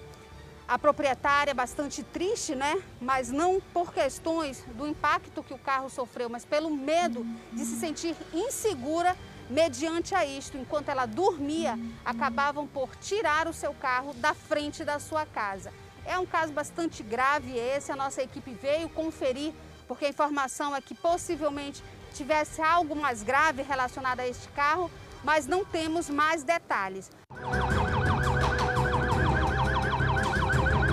A 0.69 0.79
proprietária 0.79 1.51
é 1.51 1.55
bastante 1.55 2.05
triste, 2.05 2.55
né? 2.55 2.81
Mas 3.01 3.29
não 3.29 3.61
por 3.73 3.93
questões 3.93 4.65
do 4.77 4.87
impacto 4.87 5.43
que 5.43 5.53
o 5.53 5.59
carro 5.59 5.91
sofreu, 5.91 6.29
mas 6.29 6.45
pelo 6.45 6.71
medo 6.71 7.27
de 7.53 7.65
se 7.65 7.81
sentir 7.81 8.17
insegura 8.33 9.17
Mediante 9.51 10.15
a 10.15 10.25
isto, 10.25 10.57
enquanto 10.57 10.91
ela 10.91 11.07
dormia, 11.07 11.77
acabavam 12.05 12.69
por 12.69 12.95
tirar 12.95 13.49
o 13.49 13.53
seu 13.53 13.75
carro 13.75 14.15
da 14.15 14.33
frente 14.33 14.85
da 14.85 15.01
sua 15.01 15.27
casa. 15.27 15.73
É 16.05 16.17
um 16.17 16.25
caso 16.25 16.53
bastante 16.53 17.03
grave 17.03 17.59
esse, 17.59 17.91
a 17.91 17.97
nossa 17.97 18.23
equipe 18.23 18.53
veio 18.53 18.89
conferir, 18.89 19.53
porque 19.91 20.05
a 20.05 20.09
informação 20.09 20.77
é 20.77 20.81
que 20.81 20.95
possivelmente 20.95 21.83
tivesse 22.15 22.63
algo 22.63 22.95
mais 22.95 23.25
grave 23.25 23.61
relacionado 23.63 24.21
a 24.21 24.29
este 24.29 24.47
carro, 24.51 24.89
mas 25.25 25.49
não 25.49 25.65
temos 25.65 26.09
mais 26.09 26.45
detalhes. 26.45 27.11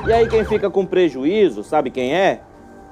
E 0.08 0.12
aí 0.12 0.28
quem 0.28 0.44
fica 0.44 0.68
com 0.72 0.84
prejuízo, 0.84 1.64
sabe 1.64 1.92
quem 1.92 2.16
é? 2.16 2.42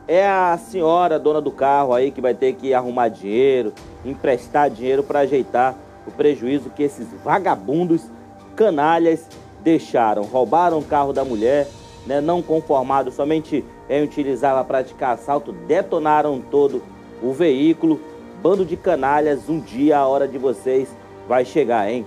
É 0.07 0.27
a 0.27 0.55
senhora 0.59 1.17
dona 1.17 1.41
do 1.41 1.51
carro 1.51 1.91
aí 1.91 2.11
que 2.11 2.21
vai 2.21 2.35
ter 2.35 2.53
que 2.53 2.71
arrumar 2.71 3.07
dinheiro, 3.07 3.73
emprestar 4.05 4.69
dinheiro 4.69 5.01
para 5.01 5.21
ajeitar 5.21 5.73
o 6.05 6.11
prejuízo 6.11 6.69
que 6.69 6.83
esses 6.83 7.07
vagabundos 7.23 8.03
canalhas 8.55 9.27
deixaram. 9.63 10.21
Roubaram 10.21 10.77
o 10.77 10.85
carro 10.85 11.11
da 11.11 11.25
mulher, 11.25 11.67
né, 12.05 12.21
não 12.21 12.41
conformado 12.41 13.11
somente 13.11 13.63
em 13.89 14.03
utilizar 14.03 14.53
para 14.53 14.63
praticar 14.63 15.13
assalto, 15.13 15.51
detonaram 15.51 16.39
todo 16.39 16.81
o 17.21 17.31
veículo. 17.31 17.99
Bando 18.41 18.65
de 18.65 18.77
canalhas, 18.77 19.49
um 19.49 19.59
dia 19.59 19.97
a 19.97 20.07
hora 20.07 20.27
de 20.27 20.37
vocês 20.37 20.87
vai 21.27 21.43
chegar, 21.43 21.89
hein? 21.89 22.05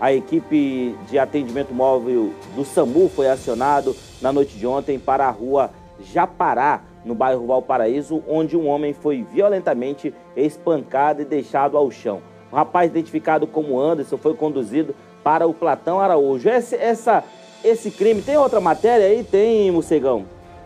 A 0.00 0.12
equipe 0.12 0.94
de 1.08 1.18
atendimento 1.18 1.72
móvel 1.72 2.32
do 2.54 2.64
SAMU 2.64 3.08
foi 3.08 3.28
acionado 3.28 3.96
na 4.20 4.32
noite 4.32 4.58
de 4.58 4.66
ontem 4.66 4.98
para 4.98 5.26
a 5.26 5.30
rua 5.30 5.70
Japará, 6.00 6.82
no 7.04 7.14
bairro 7.14 7.46
Valparaíso, 7.46 8.22
onde 8.28 8.56
um 8.56 8.66
homem 8.66 8.92
foi 8.92 9.22
violentamente 9.22 10.12
espancado 10.36 11.22
e 11.22 11.24
deixado 11.24 11.78
ao 11.78 11.90
chão. 11.90 12.20
O 12.50 12.56
rapaz, 12.56 12.90
identificado 12.90 13.46
como 13.46 13.80
Anderson, 13.80 14.16
foi 14.18 14.34
conduzido 14.34 14.94
para 15.22 15.46
o 15.46 15.54
Platão 15.54 16.00
Araújo. 16.00 16.48
Esse, 16.48 16.74
essa, 16.76 17.24
esse 17.64 17.90
crime, 17.90 18.22
tem 18.22 18.36
outra 18.36 18.60
matéria 18.60 19.06
aí? 19.06 19.24
Tem, 19.24 19.70
Mocegão? 19.70 20.24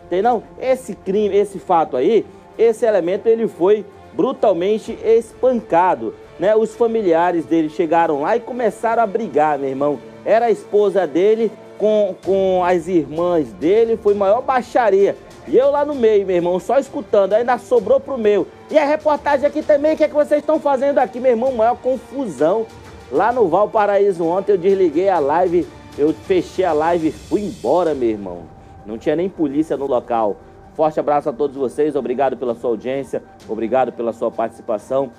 Tem 0.09 0.21
não? 0.21 0.43
Esse 0.59 0.93
crime, 0.93 1.35
esse 1.35 1.57
fato 1.59 1.95
aí, 1.95 2.25
esse 2.57 2.85
elemento, 2.85 3.27
ele 3.27 3.47
foi 3.47 3.85
brutalmente 4.13 4.97
espancado. 5.03 6.13
Né? 6.39 6.55
Os 6.55 6.75
familiares 6.75 7.45
dele 7.45 7.69
chegaram 7.69 8.21
lá 8.21 8.35
e 8.35 8.39
começaram 8.39 9.03
a 9.03 9.07
brigar, 9.07 9.57
meu 9.57 9.69
irmão. 9.69 9.99
Era 10.25 10.47
a 10.47 10.51
esposa 10.51 11.07
dele 11.07 11.51
com, 11.77 12.15
com 12.23 12.63
as 12.63 12.87
irmãs 12.87 13.51
dele, 13.53 13.97
foi 13.97 14.13
maior 14.13 14.41
baixaria. 14.41 15.15
E 15.47 15.57
eu 15.57 15.71
lá 15.71 15.83
no 15.83 15.95
meio, 15.95 16.25
meu 16.25 16.35
irmão, 16.35 16.59
só 16.59 16.77
escutando, 16.77 17.33
ainda 17.33 17.57
sobrou 17.57 17.99
pro 17.99 18.17
meu. 18.17 18.47
E 18.69 18.77
a 18.77 18.85
reportagem 18.85 19.47
aqui 19.47 19.63
também, 19.63 19.93
o 19.93 19.97
que 19.97 20.03
é 20.03 20.07
que 20.07 20.13
vocês 20.13 20.41
estão 20.41 20.59
fazendo 20.59 20.99
aqui, 20.99 21.19
meu 21.19 21.31
irmão? 21.31 21.51
Maior 21.51 21.75
confusão. 21.77 22.67
Lá 23.11 23.31
no 23.31 23.47
Valparaíso 23.47 24.23
ontem 24.23 24.53
eu 24.53 24.57
desliguei 24.57 25.09
a 25.09 25.19
live, 25.19 25.67
eu 25.97 26.13
fechei 26.13 26.65
a 26.65 26.73
live 26.73 27.09
e 27.09 27.11
fui 27.11 27.41
embora, 27.41 27.93
meu 27.93 28.09
irmão. 28.09 28.43
Não 28.85 28.97
tinha 28.97 29.15
nem 29.15 29.29
polícia 29.29 29.77
no 29.77 29.85
local. 29.85 30.37
Forte 30.73 30.99
abraço 30.99 31.29
a 31.29 31.33
todos 31.33 31.55
vocês, 31.55 31.95
obrigado 31.95 32.37
pela 32.37 32.55
sua 32.55 32.69
audiência, 32.69 33.21
obrigado 33.47 33.91
pela 33.91 34.13
sua 34.13 34.31
participação. 34.31 35.11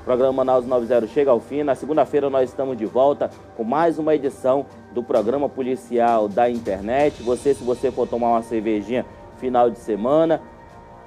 O 0.00 0.04
programa 0.04 0.32
Manaus 0.32 0.66
90 0.66 1.06
chega 1.08 1.30
ao 1.30 1.40
fim. 1.40 1.62
Na 1.62 1.74
segunda-feira 1.74 2.30
nós 2.30 2.50
estamos 2.50 2.76
de 2.76 2.86
volta 2.86 3.30
com 3.56 3.64
mais 3.64 3.98
uma 3.98 4.14
edição 4.14 4.66
do 4.92 5.02
programa 5.02 5.48
policial 5.48 6.28
da 6.28 6.48
internet. 6.48 7.22
Você, 7.22 7.54
se 7.54 7.64
você 7.64 7.90
for 7.90 8.06
tomar 8.06 8.28
uma 8.28 8.42
cervejinha, 8.42 9.04
final 9.38 9.70
de 9.70 9.78
semana. 9.78 10.40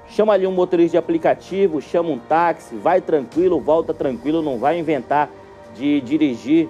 Chama 0.07 0.33
ali 0.33 0.45
um 0.45 0.51
motorista 0.51 0.91
de 0.91 0.97
aplicativo, 0.97 1.81
chama 1.81 2.09
um 2.09 2.19
táxi, 2.19 2.75
vai 2.75 2.99
tranquilo, 2.99 3.59
volta 3.59 3.93
tranquilo, 3.93 4.41
não 4.41 4.57
vai 4.57 4.77
inventar 4.77 5.29
de 5.73 6.01
dirigir 6.01 6.67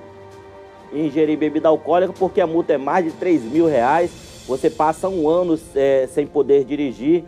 ingerir 0.93 1.37
bebida 1.37 1.69
alcoólica, 1.69 2.13
porque 2.17 2.41
a 2.41 2.47
multa 2.47 2.73
é 2.73 2.77
mais 2.77 3.05
de 3.05 3.11
3 3.11 3.43
mil 3.43 3.67
reais. 3.67 4.11
Você 4.47 4.69
passa 4.69 5.07
um 5.07 5.29
ano 5.29 5.57
é, 5.75 6.07
sem 6.11 6.25
poder 6.25 6.63
dirigir. 6.63 7.23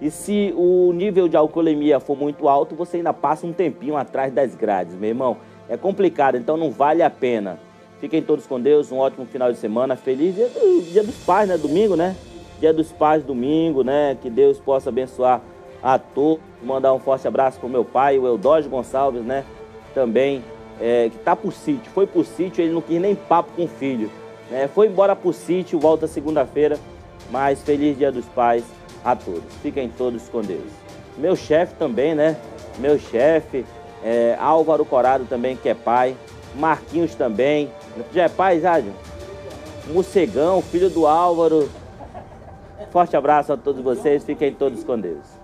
E 0.00 0.10
se 0.10 0.54
o 0.56 0.92
nível 0.92 1.26
de 1.28 1.36
alcoolemia 1.36 1.98
for 1.98 2.16
muito 2.16 2.48
alto, 2.48 2.74
você 2.74 2.98
ainda 2.98 3.12
passa 3.12 3.46
um 3.46 3.52
tempinho 3.52 3.96
atrás 3.96 4.32
das 4.32 4.54
grades, 4.54 4.94
meu 4.94 5.08
irmão. 5.08 5.36
É 5.68 5.76
complicado, 5.76 6.36
então 6.36 6.56
não 6.56 6.70
vale 6.70 7.02
a 7.02 7.10
pena. 7.10 7.58
Fiquem 8.00 8.22
todos 8.22 8.46
com 8.46 8.60
Deus, 8.60 8.92
um 8.92 8.98
ótimo 8.98 9.26
final 9.26 9.50
de 9.50 9.58
semana. 9.58 9.96
Feliz 9.96 10.36
dia, 10.36 10.48
do, 10.48 10.82
dia 10.82 11.02
dos 11.02 11.16
pais, 11.16 11.48
né? 11.48 11.58
Domingo, 11.58 11.96
né? 11.96 12.14
Dia 12.60 12.72
dos 12.72 12.92
pais, 12.92 13.24
domingo, 13.24 13.82
né? 13.82 14.16
Que 14.22 14.30
Deus 14.30 14.58
possa 14.60 14.88
abençoar 14.88 15.40
a 15.82 15.98
todos. 15.98 16.40
Mandar 16.62 16.92
um 16.94 17.00
forte 17.00 17.26
abraço 17.26 17.58
pro 17.58 17.68
meu 17.68 17.84
pai, 17.84 18.18
o 18.18 18.26
Eudógio 18.26 18.70
Gonçalves, 18.70 19.22
né? 19.22 19.44
Também, 19.94 20.44
é, 20.80 21.10
que 21.10 21.18
tá 21.18 21.34
pro 21.34 21.50
sítio. 21.50 21.90
Foi 21.92 22.06
pro 22.06 22.24
sítio, 22.24 22.62
ele 22.62 22.72
não 22.72 22.80
quis 22.80 23.00
nem 23.00 23.14
papo 23.14 23.50
com 23.54 23.64
o 23.64 23.68
filho. 23.68 24.10
Né? 24.50 24.68
Foi 24.68 24.86
embora 24.86 25.14
pro 25.14 25.32
sítio, 25.32 25.78
volta 25.78 26.06
segunda-feira. 26.06 26.78
Mas 27.30 27.62
feliz 27.62 27.96
dia 27.98 28.10
dos 28.10 28.24
pais 28.26 28.64
a 29.04 29.14
todos. 29.14 29.54
Fiquem 29.62 29.88
todos 29.88 30.28
com 30.28 30.40
Deus. 30.40 30.70
Meu 31.16 31.36
chefe 31.36 31.74
também, 31.74 32.14
né? 32.14 32.36
Meu 32.78 32.98
chefe, 32.98 33.66
é, 34.02 34.36
Álvaro 34.40 34.84
Corado 34.84 35.24
também, 35.26 35.56
que 35.56 35.68
é 35.68 35.74
pai. 35.74 36.16
Marquinhos 36.54 37.14
também. 37.14 37.70
Já 38.12 38.24
é 38.24 38.28
pai, 38.28 38.60
Jádio? 38.60 38.92
Mocegão, 39.88 40.62
filho 40.62 40.88
do 40.88 41.06
Álvaro. 41.06 41.68
Forte 42.90 43.16
abraço 43.16 43.52
a 43.52 43.56
todos 43.56 43.82
vocês. 43.82 44.24
Fiquem 44.24 44.52
todos 44.52 44.82
com 44.84 44.98
Deus. 44.98 45.37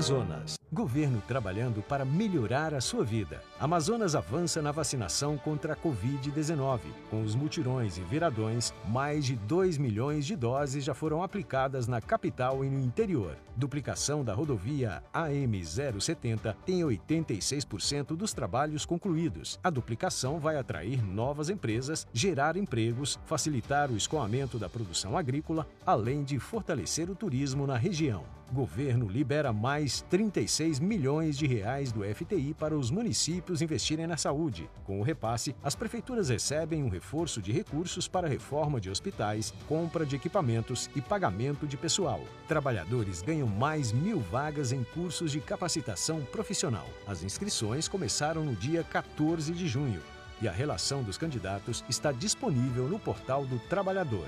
Amazonas. 0.00 0.58
Governo 0.72 1.22
trabalhando 1.28 1.82
para 1.82 2.06
melhorar 2.06 2.72
a 2.72 2.80
sua 2.80 3.04
vida. 3.04 3.42
Amazonas 3.60 4.14
avança 4.14 4.62
na 4.62 4.72
vacinação 4.72 5.36
contra 5.36 5.74
a 5.74 5.76
Covid-19. 5.76 6.80
Com 7.10 7.22
os 7.22 7.34
mutirões 7.34 7.98
e 7.98 8.00
viradões, 8.00 8.72
mais 8.88 9.26
de 9.26 9.36
2 9.36 9.76
milhões 9.76 10.24
de 10.24 10.34
doses 10.34 10.84
já 10.84 10.94
foram 10.94 11.22
aplicadas 11.22 11.86
na 11.86 12.00
capital 12.00 12.64
e 12.64 12.70
no 12.70 12.80
interior. 12.80 13.36
Duplicação 13.54 14.24
da 14.24 14.32
rodovia 14.32 15.02
AM070 15.12 16.56
tem 16.64 16.80
86% 16.80 18.16
dos 18.16 18.32
trabalhos 18.32 18.86
concluídos. 18.86 19.60
A 19.62 19.68
duplicação 19.68 20.40
vai 20.40 20.56
atrair 20.56 21.04
novas 21.04 21.50
empresas, 21.50 22.06
gerar 22.10 22.56
empregos, 22.56 23.18
facilitar 23.26 23.90
o 23.90 23.98
escoamento 23.98 24.58
da 24.58 24.66
produção 24.66 25.14
agrícola, 25.14 25.66
além 25.84 26.24
de 26.24 26.38
fortalecer 26.38 27.10
o 27.10 27.14
turismo 27.14 27.66
na 27.66 27.76
região. 27.76 28.39
Governo 28.52 29.08
libera 29.08 29.52
mais 29.52 30.02
36 30.10 30.80
milhões 30.80 31.38
de 31.38 31.46
reais 31.46 31.92
do 31.92 32.02
FTI 32.02 32.52
para 32.52 32.76
os 32.76 32.90
municípios 32.90 33.62
investirem 33.62 34.08
na 34.08 34.16
saúde. 34.16 34.68
Com 34.84 34.98
o 34.98 35.04
repasse, 35.04 35.54
as 35.62 35.76
prefeituras 35.76 36.30
recebem 36.30 36.82
um 36.82 36.88
reforço 36.88 37.40
de 37.40 37.52
recursos 37.52 38.08
para 38.08 38.26
reforma 38.26 38.80
de 38.80 38.90
hospitais, 38.90 39.54
compra 39.68 40.04
de 40.04 40.16
equipamentos 40.16 40.90
e 40.96 41.00
pagamento 41.00 41.64
de 41.64 41.76
pessoal. 41.76 42.20
Trabalhadores 42.48 43.22
ganham 43.22 43.46
mais 43.46 43.92
mil 43.92 44.18
vagas 44.18 44.72
em 44.72 44.82
cursos 44.82 45.30
de 45.30 45.40
capacitação 45.40 46.20
profissional. 46.22 46.88
As 47.06 47.22
inscrições 47.22 47.86
começaram 47.86 48.44
no 48.44 48.56
dia 48.56 48.82
14 48.82 49.52
de 49.52 49.68
junho 49.68 50.02
e 50.42 50.48
a 50.48 50.52
relação 50.52 51.02
dos 51.02 51.16
candidatos 51.16 51.84
está 51.88 52.10
disponível 52.10 52.88
no 52.88 52.98
portal 52.98 53.44
do 53.44 53.58
Trabalhador. 53.58 54.26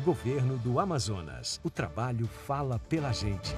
Governo 0.00 0.56
do 0.56 0.80
Amazonas. 0.80 1.60
O 1.62 1.70
trabalho 1.70 2.26
fala 2.26 2.78
pela 2.88 3.12
gente. 3.12 3.54